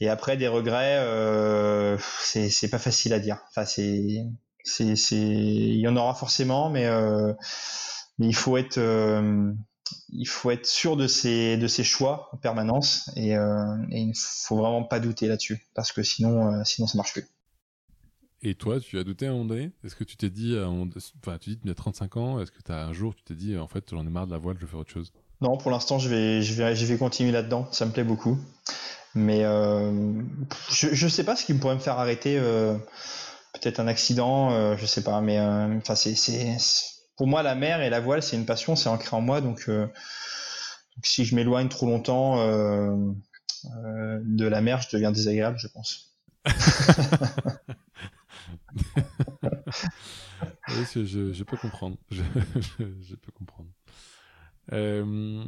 [0.00, 3.38] Et après, des regrets, c'est pas facile à dire.
[3.50, 4.24] Enfin, c'est
[4.64, 6.88] c'est il y en aura forcément, mais
[8.18, 8.78] mais il faut être
[10.08, 14.12] il faut être sûr de ses, de ses choix en permanence et, euh, il ne
[14.16, 17.26] faut vraiment pas douter là-dessus parce que sinon, euh, sinon ça marche plus.
[18.42, 19.70] Et toi, tu as douté à un moment donné?
[19.84, 22.72] Est-ce que tu t'es dit, enfin, tu dis tu as 35 ans, est-ce que tu
[22.72, 24.66] as un jour, tu t'es dit, en fait, j'en ai marre de la voile, je
[24.66, 25.12] vais faire autre chose?
[25.40, 28.38] Non, pour l'instant, je vais, je, vais, je vais continuer là-dedans, ça me plaît beaucoup.
[29.14, 30.20] Mais euh,
[30.70, 32.38] je ne sais pas ce qui me pourrait me faire arrêter,
[33.54, 36.14] peut-être un accident, je sais pas, mais enfin, c'est
[37.16, 39.40] pour moi, la mer et la voile, c'est une passion, c'est ancré en moi.
[39.40, 39.86] Donc, euh,
[41.02, 42.94] si je m'éloigne trop longtemps euh,
[43.84, 46.14] euh, de la mer, je deviens désagréable, je pense.
[50.84, 51.96] je, peux comprendre.
[52.10, 53.70] je peux comprendre.
[54.72, 55.44] Euh,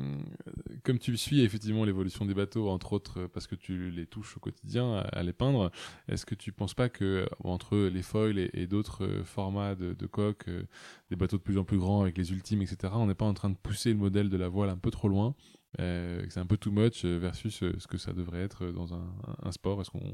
[0.85, 4.41] comme tu suis effectivement l'évolution des bateaux, entre autres parce que tu les touches au
[4.41, 5.73] quotidien à, les peindre,
[6.07, 10.49] est-ce que tu penses pas que entre les foils et, d'autres formats de, de coques,
[10.49, 10.63] euh,
[11.11, 13.35] des bateaux de plus en plus grands avec les ultimes, etc., on n'est pas en
[13.35, 15.35] train de pousser le modèle de la voile un peu trop loin
[15.81, 19.81] euh, c'est un peu too much versus ce que ça devrait être dans un, sport?
[19.81, 20.13] Est-ce qu'on,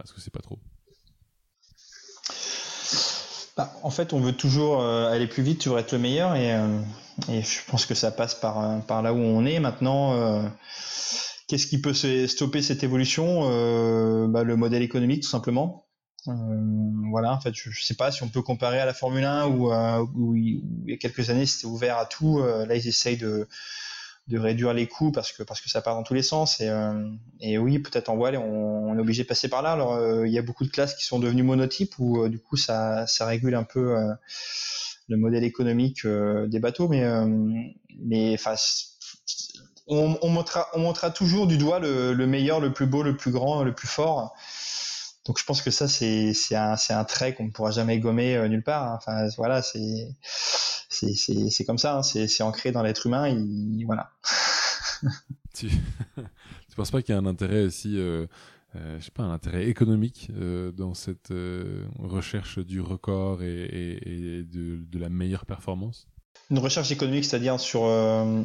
[0.00, 0.58] est-ce que c'est pas trop?
[3.56, 6.52] Bah, en fait, on veut toujours euh, aller plus vite, toujours être le meilleur, et,
[6.52, 6.80] euh,
[7.28, 9.60] je pense que ça passe par, euh, là où on est.
[9.60, 10.50] Maintenant,
[11.46, 11.94] qu'est-ce qui peut
[12.26, 13.42] stopper cette évolution?
[14.28, 15.86] Bah, Le modèle économique, tout simplement.
[16.26, 19.46] voilà, en fait, je ne sais pas si on peut comparer à la Formule 1
[19.46, 22.40] où, où il y a quelques années c'était ouvert à tout.
[22.42, 23.46] là, ils essayent de,
[24.26, 26.68] de réduire les coûts parce que parce que ça part dans tous les sens et,
[26.68, 27.10] euh,
[27.40, 30.26] et oui peut-être en voile on, on, est obligé de passer par là alors euh,
[30.26, 33.06] il y a beaucoup de classes qui sont devenues monotypes où euh, du coup ça
[33.06, 33.94] ça régule un peu
[35.08, 37.04] le modèle économique des bateaux mais
[37.98, 38.54] mais enfin
[39.86, 43.18] on, on, montrera on montrera toujours du doigt le, le, meilleur le plus beau le
[43.18, 44.34] plus grand le plus fort
[45.26, 47.98] donc je pense que ça c'est c'est un c'est un trait qu'on ne pourra jamais
[47.98, 48.96] gommer nulle part hein.
[48.96, 50.08] enfin voilà c'est
[50.94, 52.02] c'est comme ça, hein.
[52.02, 53.26] c'est ancré dans l'être humain.
[53.26, 54.10] Et, voilà.
[55.54, 55.68] tu,
[56.74, 58.26] tu penses pas qu'il y a un intérêt aussi, euh,
[58.76, 61.32] euh, je sais pas, un intérêt économique euh, dans cette
[61.98, 66.08] recherche du record et, de, la meilleure performance?
[66.50, 67.82] Une recherche économique, c'est-à-dire sur,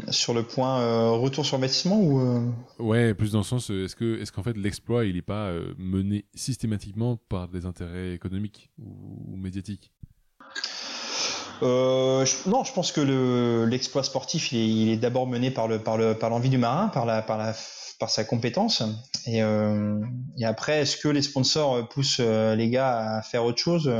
[0.09, 4.31] sur le point retour sur investissement ou Ouais, plus dans le sens, est-ce que est-ce
[4.31, 9.91] qu'en fait l'exploit il n'est pas mené systématiquement par des intérêts économiques ou médiatiques?
[11.61, 16.13] Euh, non, je pense que l'exploit sportif, il est, d'abord mené par le par le
[16.13, 17.53] par l'envie du marin, par la par la
[17.99, 18.81] par sa compétence.
[19.25, 19.99] Et, euh,
[20.37, 23.91] et après, est-ce que les sponsors poussent euh, les gars à faire autre chose?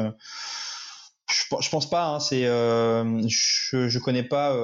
[1.30, 2.06] Je, je pense pas.
[2.06, 4.56] Hein, c'est je je connais pas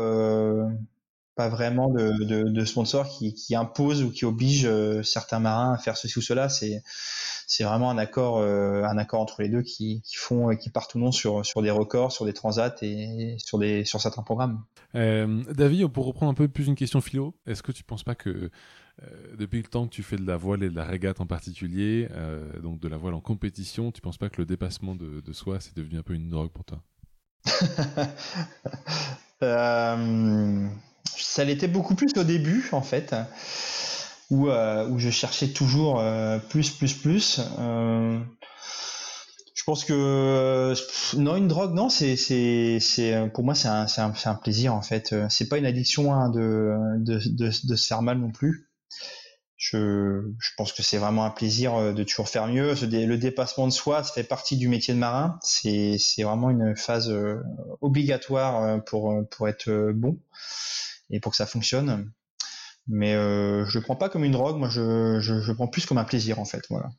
[1.36, 5.78] pas vraiment de, de, de sponsors qui, qui imposent ou qui obligent certains marins à
[5.78, 6.48] faire ceci ou cela.
[6.48, 6.82] C'est
[7.48, 10.96] c'est vraiment un accord, euh, un accord entre les deux qui, qui, font, qui partent
[10.96, 14.64] ou non sur, sur des records, sur des transats et sur, des, sur certains programmes.
[14.96, 18.04] Euh, David, pour reprendre un peu plus une question philo, est-ce que tu ne penses
[18.04, 19.06] pas que euh,
[19.38, 22.08] depuis le temps que tu fais de la voile et de la régate en particulier,
[22.62, 25.34] donc de la voile en compétition, tu ne penses pas que le dépassement de, de
[25.34, 26.82] soi, c'est devenu un peu une drogue pour toi?
[29.44, 30.68] Euh,
[31.06, 33.14] ça l'était beaucoup plus au début, en fait,
[34.30, 37.40] où, euh, où je cherchais toujours euh, plus, plus, plus.
[39.56, 40.74] je pense que
[41.18, 44.82] non, une drogue, non, c'est, c'est, c'est pour moi, c'est un, c'est un, plaisir en
[44.82, 45.16] fait.
[45.30, 48.70] C'est pas une addiction hein, de, de, de, se faire mal non plus.
[49.58, 52.74] Je, je pense que c'est vraiment un plaisir de toujours faire mieux.
[52.74, 55.40] Le dépassement de soi, ça fait partie du métier de marin.
[55.42, 57.12] C'est, c'est vraiment une phase
[57.82, 60.20] obligatoire pour, pour être bon
[61.10, 62.12] et pour que ça fonctionne.
[62.88, 65.86] Mais euh, je le prends pas comme une drogue, moi je, je, je, prends plus
[65.86, 66.64] comme un plaisir en fait.
[66.70, 66.90] Voilà.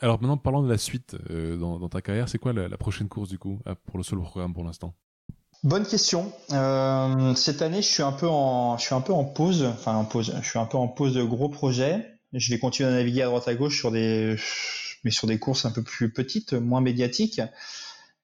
[0.00, 2.76] Alors maintenant parlons de la suite euh, dans, dans, ta carrière, c'est quoi la, la,
[2.76, 4.94] prochaine course du coup pour le solo programme pour l'instant?
[5.62, 6.32] Bonne question.
[6.52, 9.94] Euh, cette année, je suis un peu en, je suis un peu en pause, enfin
[9.94, 10.34] en pause.
[10.40, 12.18] Je suis un peu en pause de gros projets.
[12.32, 14.36] Je vais continuer à naviguer à droite à gauche sur des,
[15.04, 17.42] mais sur des courses un peu plus petites, moins médiatiques.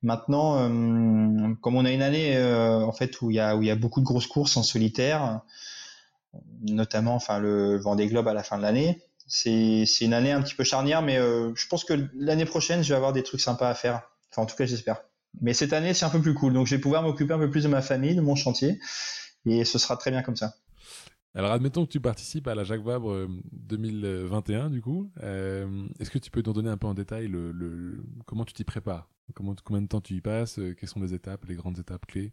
[0.03, 3.62] Maintenant, euh, comme on a une année euh, en fait où il y a où
[3.62, 5.41] il y a beaucoup de grosses courses en solitaire,
[6.62, 10.43] notamment enfin le Vendée Globe à la fin de l'année, c'est c'est une année un
[10.43, 13.41] petit peu charnière, mais euh, je pense que l'année prochaine je vais avoir des trucs
[13.41, 14.03] sympas à faire.
[14.30, 15.03] Enfin en tout cas j'espère.
[15.41, 17.51] Mais cette année c'est un peu plus cool, donc je vais pouvoir m'occuper un peu
[17.51, 18.80] plus de ma famille, de mon chantier,
[19.45, 20.55] et ce sera très bien comme ça.
[21.34, 25.11] Alors, admettons que tu participes à la Jacques Vabre 2021, du coup.
[25.20, 29.11] Est-ce que tu peux nous donner un peu en détail le comment tu t'y prépares?
[29.34, 30.59] Comment, combien de temps tu y passes?
[30.59, 32.32] Euh, Quelles sont les étapes, les grandes étapes clés?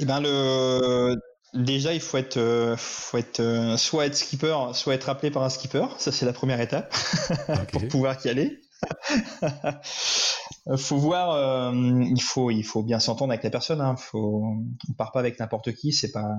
[0.00, 1.14] Eh ben le
[1.54, 5.42] déjà il faut être, euh, faut être euh, soit être skipper, soit être appelé par
[5.42, 5.86] un skipper.
[5.98, 6.94] Ça c'est la première étape
[7.72, 8.60] pour pouvoir y aller.
[10.76, 13.80] faut voir, il faut, il faut bien s'entendre avec la personne.
[13.80, 13.96] Hein.
[13.96, 14.44] Faut,
[14.88, 15.92] on part pas avec n'importe qui.
[15.92, 16.34] C'est pas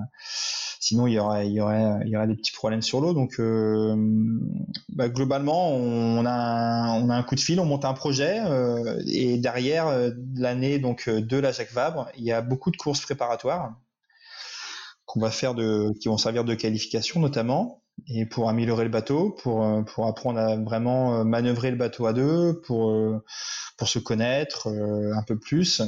[0.80, 3.12] Sinon, il y aurait, il y aurait, il y aurait des petits problèmes sur l'eau.
[3.12, 3.96] Donc, euh,
[4.90, 8.40] bah, globalement, on a, un, on a un coup de fil, on monte un projet,
[8.46, 12.76] euh, et derrière euh, l'année donc de la Jacques Vabre, il y a beaucoup de
[12.76, 13.74] courses préparatoires
[15.08, 19.30] qu'on va faire de, qui vont servir de qualification notamment, et pour améliorer le bateau,
[19.42, 22.94] pour pour apprendre à vraiment manœuvrer le bateau à deux, pour
[23.76, 25.82] pour se connaître un peu plus.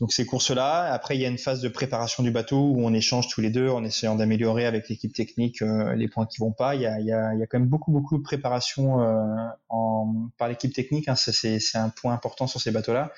[0.00, 2.94] Donc ces courses-là, après il y a une phase de préparation du bateau où on
[2.94, 6.52] échange tous les deux en essayant d'améliorer avec l'équipe technique euh, les points qui vont
[6.52, 6.74] pas.
[6.74, 9.02] Il y a, il y a, il y a quand même beaucoup beaucoup de préparation
[9.02, 9.26] euh,
[9.68, 11.06] en, par l'équipe technique.
[11.08, 11.16] Hein.
[11.16, 13.12] C'est un point important sur ces bateaux-là.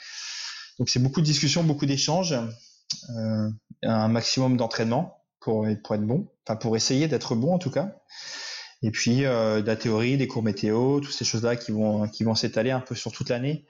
[0.80, 2.34] Donc c'est beaucoup de discussions, beaucoup d'échanges,
[3.16, 3.48] euh,
[3.82, 7.96] un maximum d'entraînement pour, pour être bon, enfin pour essayer d'être bon en tout cas.
[8.82, 12.24] Et puis euh, de la théorie, des cours météo, toutes ces choses-là qui vont qui
[12.24, 13.66] vont s'étaler un peu sur toute l'année.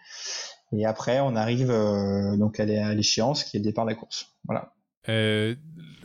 [0.73, 4.39] Et après, on arrive euh, donc à l'échéance qui est le départ de la course.
[4.45, 4.75] Voilà.
[5.09, 5.55] Euh,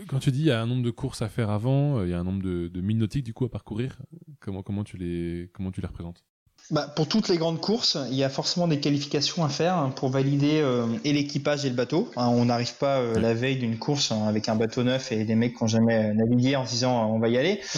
[0.09, 2.13] quand tu dis il y a un nombre de courses à faire avant, il y
[2.13, 3.97] a un nombre de, de milles nautiques du coup à parcourir.
[4.39, 6.25] Comment comment tu les comment tu les représentes?
[6.69, 10.09] Bah, pour toutes les grandes courses, il y a forcément des qualifications à faire pour
[10.09, 10.63] valider
[11.03, 12.11] et l'équipage et le bateau.
[12.17, 15.35] Hein, on n'arrive pas la veille d'une course hein, avec un bateau neuf et des
[15.35, 17.61] mecs qui n'ont jamais navigué en se disant on va y aller.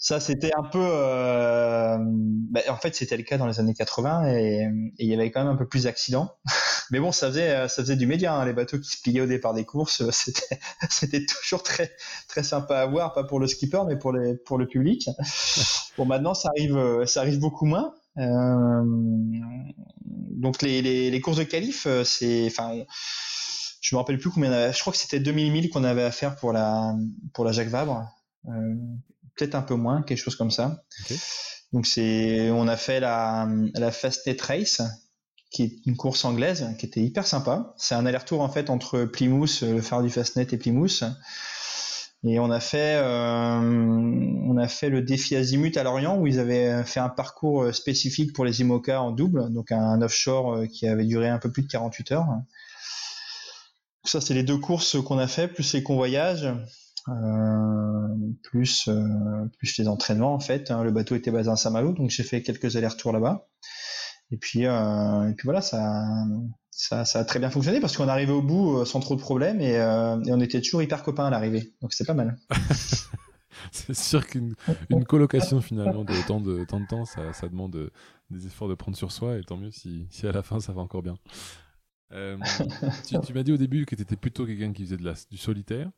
[0.00, 0.78] Ça, c'était un peu.
[0.80, 5.32] Euh, bah, en fait, c'était le cas dans les années 80 et, il y avait
[5.32, 6.36] quand même un peu plus d'accidents.
[6.92, 8.32] Mais bon, ça faisait, ça faisait du média.
[8.32, 8.44] Hein.
[8.46, 11.90] Les bateaux qui se pliaient au départ des courses, c'était, c'était toujours très,
[12.28, 15.10] très sympa à voir, pas pour le skipper, mais pour les, pour le public.
[15.98, 17.92] Bon, maintenant, ça arrive, ça arrive beaucoup moins.
[18.18, 18.82] Euh,
[20.30, 22.72] donc les, les, les, courses de qualif, euh, c'est, enfin,
[23.80, 24.52] je me rappelle plus combien.
[24.52, 26.94] Avait, je crois que c'était 2000 milles qu'on avait à faire pour la,
[27.32, 28.08] pour la Jacques Vabre.
[28.46, 28.74] Euh,
[29.36, 30.82] peut-être un peu moins, quelque chose comme ça.
[31.72, 34.82] Donc c'est, on a fait la, la Fastnet Race,
[35.50, 37.74] qui est une course anglaise, qui était hyper sympa.
[37.76, 41.04] C'est un aller-retour en fait entre Plymouth, le phare du Fastnet et Plymouth.
[42.24, 46.40] Et on a fait, euh, on a fait le défi Azimut à Lorient où ils
[46.40, 50.88] avaient fait un parcours spécifique pour les IMOCA en double, donc un offshore euh, qui
[50.88, 52.26] avait duré un peu plus de 48 heures.
[54.04, 56.48] Ça, c'est les deux courses qu'on a fait, plus les convoyages.
[57.08, 58.08] Euh,
[58.42, 60.70] plus euh, plus les entraînements en fait.
[60.70, 60.82] Hein.
[60.82, 63.48] Le bateau était basé à Saint-Malo, donc j'ai fait quelques allers-retours là-bas.
[64.30, 66.04] Et puis euh, et puis voilà, ça,
[66.78, 69.60] ça ça a très bien fonctionné parce qu'on arrivait au bout sans trop de problèmes
[69.60, 71.74] et, et on était toujours hyper copains à l'arrivée.
[71.82, 72.38] Donc c'était pas mal.
[73.72, 74.54] c'est sûr qu'une
[74.88, 77.90] une colocation finalement de tant de, tant de temps, ça, ça, demande
[78.30, 80.72] des efforts de prendre sur soi et tant mieux si, si à la fin ça
[80.72, 81.16] va encore bien.
[82.12, 82.38] Euh,
[83.06, 85.14] tu, tu m'as dit au début que tu étais plutôt quelqu'un qui faisait de la,
[85.30, 85.90] du solitaire.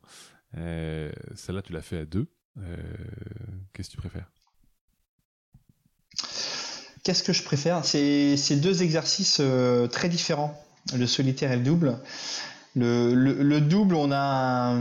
[0.57, 2.27] Euh, celle-là, tu l'as fait à deux.
[2.57, 2.75] Euh,
[3.73, 4.31] qu'est-ce que tu préfères?
[7.03, 7.83] Qu'est-ce que je préfère?
[7.85, 10.61] C'est deux exercices euh, très différents,
[10.95, 11.99] le solitaire et le double.
[12.75, 14.75] Le, le, double, on a,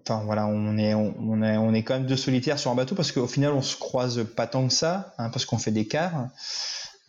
[0.00, 2.94] enfin voilà, on est, on, est, on est quand même deux solitaires sur un bateau
[2.94, 5.86] parce qu'au final, on se croise pas tant que ça, hein, parce qu'on fait des
[5.86, 6.28] quarts.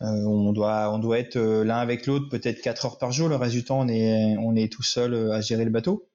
[0.00, 3.28] on doit, on doit être l'un avec l'autre peut-être 4 heures par jour.
[3.28, 6.09] Le reste du temps, on est, on est tout seul à gérer le bateau.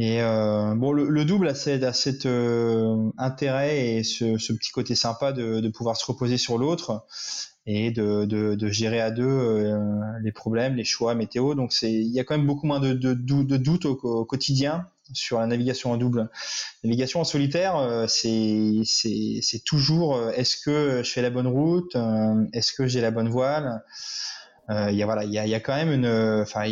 [0.00, 5.68] Et euh, bon, le, double a, cet, euh, intérêt et ce, petit côté sympa de,
[5.68, 7.04] pouvoir se reposer sur l'autre
[7.66, 9.78] et de, gérer à deux euh,
[10.22, 11.54] les problèmes, les choix météo.
[11.54, 15.92] Donc il y a quand même beaucoup moins de, doutes au, quotidien sur la navigation
[15.92, 16.30] en double.
[16.82, 18.82] La navigation en solitaire, c'est,
[19.66, 21.94] toujours est-ce que je fais la bonne route,
[22.54, 23.82] est-ce que j'ai la bonne voile.
[24.70, 26.06] Il y a voilà, il y a, y a, quand même une,
[26.42, 26.64] enfin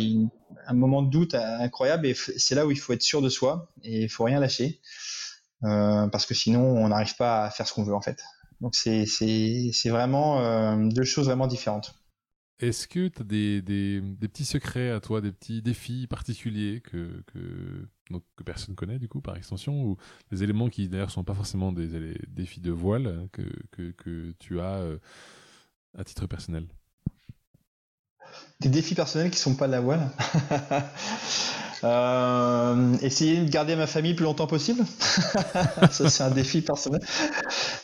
[0.67, 3.69] un moment de doute incroyable et c'est là où il faut être sûr de soi
[3.83, 4.79] et il faut rien lâcher
[5.63, 8.23] euh, parce que sinon on n'arrive pas à faire ce qu'on veut en fait.
[8.61, 9.05] Donc c'est
[9.85, 11.95] vraiment euh, deux choses vraiment différentes.
[12.59, 17.23] Est-ce que tu as des, des, petits secrets à toi, des petits défis particuliers que,
[17.27, 17.87] que,
[18.35, 19.97] que personne connaît du coup par extension, ou
[20.29, 24.59] des éléments qui d'ailleurs sont pas forcément des, défis de voile que, que, que tu
[24.59, 24.97] as euh,
[25.97, 26.67] à titre personnel?
[28.59, 30.09] Des défis personnels qui sont pas de la voile.
[31.83, 34.83] Euh, essayer de garder ma famille le plus longtemps possible.
[35.91, 37.01] ça, c'est un défi personnel.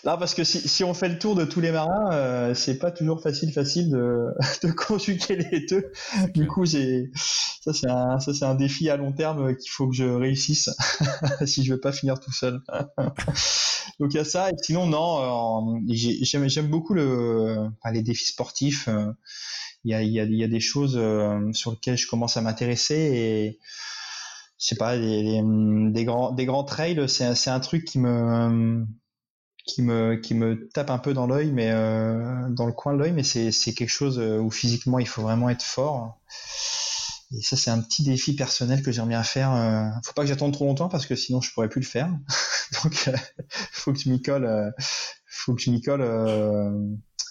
[0.03, 2.91] Non, parce que si, on fait le tour de tous les marins, euh, c'est pas
[2.91, 4.34] toujours facile, facile de,
[4.64, 5.91] de conjuguer les deux.
[6.34, 9.88] Du coup, j'ai, ça, c'est un, ça, c'est un défi à long terme qu'il faut
[9.88, 10.70] que je réussisse
[11.45, 12.62] si je veux pas finir tout seul.
[13.99, 14.49] Donc, il y a ça.
[14.49, 18.89] Et sinon, non, euh, j'aime, j'aime beaucoup le, enfin, les défis sportifs
[19.86, 22.41] il y a, y, a, y a, des choses euh, sur lesquelles je commence à
[22.41, 23.59] m'intéresser et
[24.59, 25.41] je sais pas des,
[25.91, 28.86] des, grands des grands trails c'est c'est un truc qui me
[29.65, 32.99] qui me qui me tape un peu dans l'œil mais euh, dans le coin de
[32.99, 36.19] l'œil mais c'est c'est quelque chose euh, où physiquement il faut vraiment être fort.
[37.31, 40.27] Et ça c'est un petit défi personnel que j'aimerais bien faire euh, faut pas que
[40.27, 42.09] j'attende trop longtemps parce que sinon je pourrais plus le faire.
[42.83, 43.09] Donc
[43.71, 44.73] faut que je m'y colle
[45.27, 46.03] faut que je m'y colle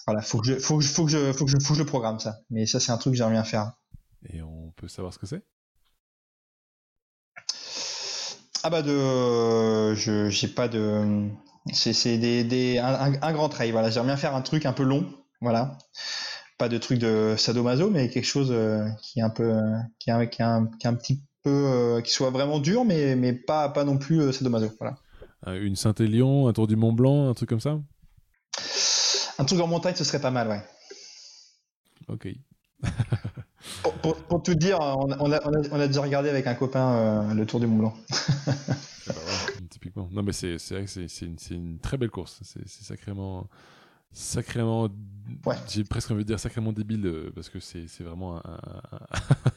[0.07, 1.79] voilà, faut que je, faut que je, faut que je, faut que je, faut que
[1.79, 2.39] je le programme ça.
[2.49, 3.73] Mais ça, c'est un truc que j'aimerais bien faire.
[4.29, 5.43] Et on peut savoir ce que c'est?
[8.63, 11.29] Ah bah de, je, j'ai pas de,
[11.71, 13.71] c'est, c'est des, des un, un, grand trail.
[13.71, 15.05] Voilà, j'aimerais bien faire un truc un peu long.
[15.41, 15.77] Voilà,
[16.57, 19.53] pas de truc de sadomaso, mais quelque chose euh, qui est un peu,
[19.99, 22.85] qui est, qui est, un, qui est un petit peu, euh, qui soit vraiment dur,
[22.85, 24.71] mais mais pas pas non plus euh, sadomaso.
[24.79, 24.95] Voilà.
[25.59, 27.79] Une Saint-Élion, un tour du Mont Blanc, un truc comme ça?
[29.37, 30.61] Un truc en montagne, ce serait pas mal, ouais.
[32.07, 32.27] Ok.
[34.01, 35.39] pour, pour, tout dire, on, a, on, a,
[35.71, 37.93] on, a, déjà regardé avec un copain euh, le Tour du Mont Blanc.
[39.07, 39.13] Ah
[39.69, 40.09] typiquement.
[40.11, 42.41] Non, mais c'est vrai que c'est une, une, très belle course.
[42.41, 43.47] C'est sacrément.
[44.11, 44.89] Sacrément.
[45.45, 45.55] Ouais.
[45.67, 48.59] J'ai presque envie de dire sacrément débile euh, parce que c'est vraiment un,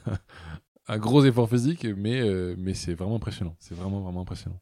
[0.87, 3.55] un, gros effort physique, mais, euh, mais c'est vraiment impressionnant.
[3.59, 4.59] C'est vraiment, vraiment impressionnant.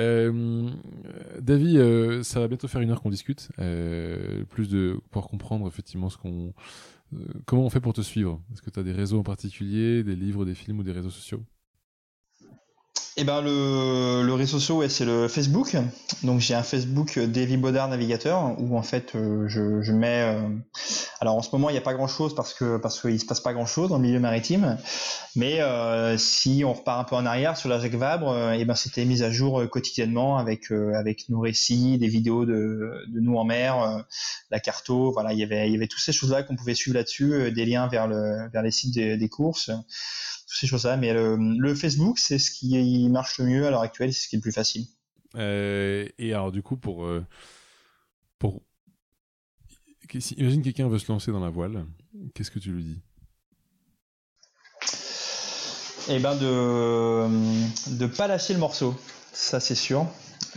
[0.00, 0.70] Euh,
[1.40, 5.66] David, euh, ça va bientôt faire une heure qu'on discute, euh, plus de pour comprendre
[5.68, 6.54] effectivement ce qu'on,
[7.46, 8.42] comment on fait pour te suivre?
[8.52, 11.10] Est-ce que tu as des réseaux en particulier, des livres, des films ou des réseaux
[11.10, 11.44] sociaux?
[13.16, 15.76] Eh ben le, réseau social, c'est le Facebook.
[16.22, 20.22] Donc j'ai un Facebook Davy Baudard Navigateur où en fait euh, je, je, mets.
[20.22, 20.48] Euh,
[21.20, 23.26] alors en ce moment il n'y a pas grand chose parce que parce qu'il se
[23.26, 24.78] passe pas grand chose dans le milieu maritime.
[25.34, 28.76] Mais euh, si on repart un peu en arrière sur la Jacques Vabre, eh ben
[28.76, 33.44] c'était mis à jour quotidiennement avec avec nos récits, des vidéos de, de nous en
[33.44, 34.04] mer,
[34.50, 35.10] la carto.
[35.12, 37.50] Voilà, il y avait il y avait toutes ces choses là qu'on pouvait suivre là-dessus,
[37.50, 39.70] des liens vers le vers les sites des courses
[40.52, 40.96] ces choses-là.
[40.96, 44.36] Mais le, Facebook, c'est ce qui marche le mieux à l'heure actuelle, c'est ce qui
[44.36, 44.86] est le plus facile.
[45.36, 47.04] Euh, et alors, du coup, pour.
[47.04, 47.24] Euh,
[48.38, 48.62] pour...
[50.36, 51.86] Imagine quelqu'un veut se lancer dans la voile,
[52.34, 52.98] qu'est-ce que tu lui dis?
[56.08, 58.98] Eh ben, de ne pas lâcher le morceau,
[59.32, 60.08] ça c'est sûr,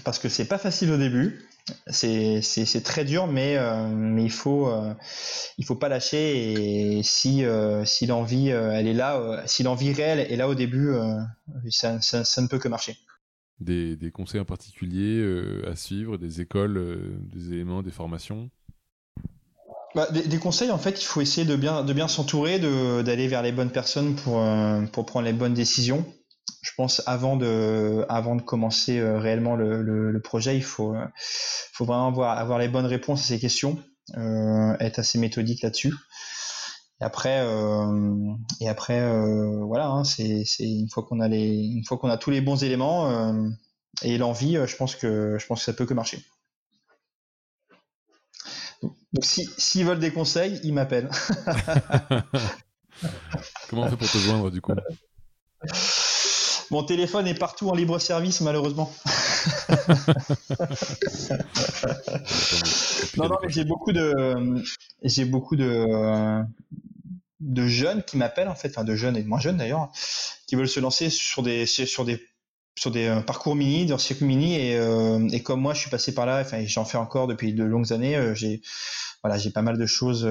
[0.03, 1.45] parce que c'est pas facile au début
[1.87, 4.93] c'est très dur, mais, euh, mais il faut euh,
[5.57, 6.97] il faut pas lâcher.
[6.97, 10.93] Et si euh, si l'envie elle est là, si l'envie réelle est là au début,
[11.69, 12.97] ça, ça, ne peut que marcher.
[13.59, 15.23] Des, des conseils en particulier
[15.65, 18.49] à suivre, des écoles, des éléments, des formations?
[19.95, 23.27] Bah, des, des, conseils, en fait, il faut essayer de bien de bien s'entourer, d'aller
[23.27, 24.43] vers les bonnes personnes pour
[24.91, 26.05] pour prendre les bonnes décisions
[26.63, 31.05] je pense avant de avant de commencer euh, réellement le, le, projet, il faut euh,
[31.73, 33.77] faut vraiment avoir avoir les bonnes réponses à ces questions,
[34.17, 35.93] euh, être assez méthodique là-dessus.
[37.01, 37.45] Et après
[38.61, 39.01] et après
[39.65, 42.39] voilà, hein, c'est c'est une fois qu'on a les une fois qu'on a tous les
[42.39, 43.33] bons éléments
[44.01, 46.23] et l'envie, je pense que je pense que ça peut que marcher.
[48.81, 51.09] Donc s'ils si, veulent des conseils, ils m'appellent.
[53.69, 54.73] Comment on fait pour te joindre du coup?
[56.71, 58.91] mon téléphone est partout en libre service, malheureusement.
[63.17, 64.63] non, non, mais j'ai beaucoup de,
[65.03, 66.43] j'ai beaucoup de,
[67.39, 69.91] de jeunes qui m'appellent en fait, enfin de jeunes et de moins jeunes d'ailleurs,
[70.47, 72.21] qui veulent se lancer sur des sur des
[72.75, 75.89] sur des euh, parcours mini, des circuits mini et, euh, et comme moi je suis
[75.89, 78.61] passé par là, enfin j'en fais encore depuis de longues années, euh, j'ai
[79.23, 80.27] voilà j'ai pas mal de choses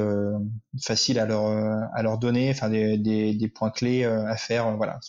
[0.83, 1.47] faciles à leur
[1.95, 5.01] à leur donner, enfin des, des, des points clés à faire, voilà.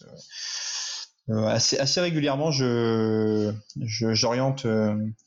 [1.29, 4.65] Assez assez régulièrement je j'oriente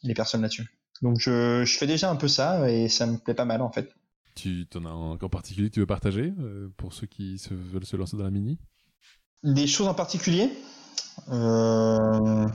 [0.03, 0.67] les personnes là-dessus.
[1.03, 3.71] Donc je, je fais déjà un peu ça et ça me plaît pas mal en
[3.71, 3.95] fait.
[4.35, 6.33] Tu en as un en particulier que tu veux partager
[6.77, 8.59] pour ceux qui se, veulent se lancer dans la mini?
[9.43, 10.51] Des choses en particulier?
[11.31, 12.47] Euh...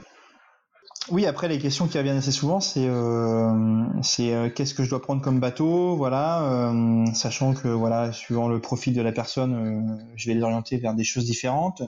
[1.10, 4.90] Oui, après les questions qui reviennent assez souvent, c'est euh, c'est euh, qu'est-ce que je
[4.90, 9.54] dois prendre comme bateau, voilà, euh, sachant que voilà, suivant le profil de la personne,
[9.54, 11.82] euh, je vais les orienter vers des choses différentes.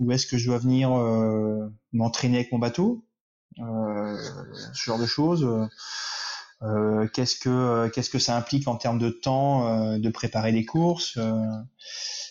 [0.00, 0.90] Où est-ce que je dois venir
[1.92, 3.04] m'entraîner avec mon bateau,
[3.56, 5.46] ce genre de choses.
[7.12, 11.18] Qu'est-ce que qu'est-ce que ça implique en termes de temps de préparer les courses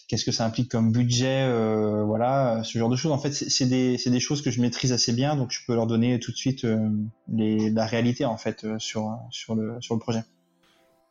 [0.09, 3.11] qu'est-ce que ça implique comme budget, euh, voilà, ce genre de choses.
[3.11, 5.87] En fait, c'est des, des, choses que je maîtrise assez bien, donc je peux leur
[5.87, 6.89] donner tout de suite euh,
[7.31, 10.23] les, la réalité en fait euh, sur, sur, le, sur le projet.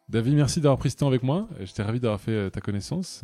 [0.09, 1.49] David, merci d'avoir pris ce temps avec moi.
[1.61, 3.23] J'étais ravi d'avoir fait ta connaissance.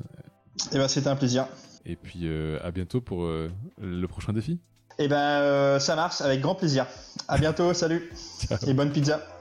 [0.73, 1.49] Eh ben, c'était un plaisir.
[1.87, 2.29] Et puis
[2.63, 4.61] à bientôt pour le prochain défi.
[4.99, 6.87] Eh ben, ça marche, avec grand plaisir.
[7.27, 8.13] À bientôt, salut.
[8.67, 9.34] Et bonne pizza.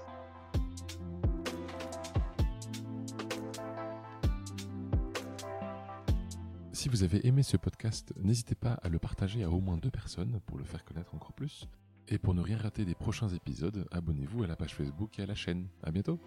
[6.94, 10.40] Vous avez aimé ce podcast, n'hésitez pas à le partager à au moins deux personnes
[10.46, 11.68] pour le faire connaître encore plus.
[12.08, 15.26] Et pour ne rien rater des prochains épisodes, abonnez-vous à la page Facebook et à
[15.26, 15.66] la chaîne.
[15.82, 16.20] À bientôt!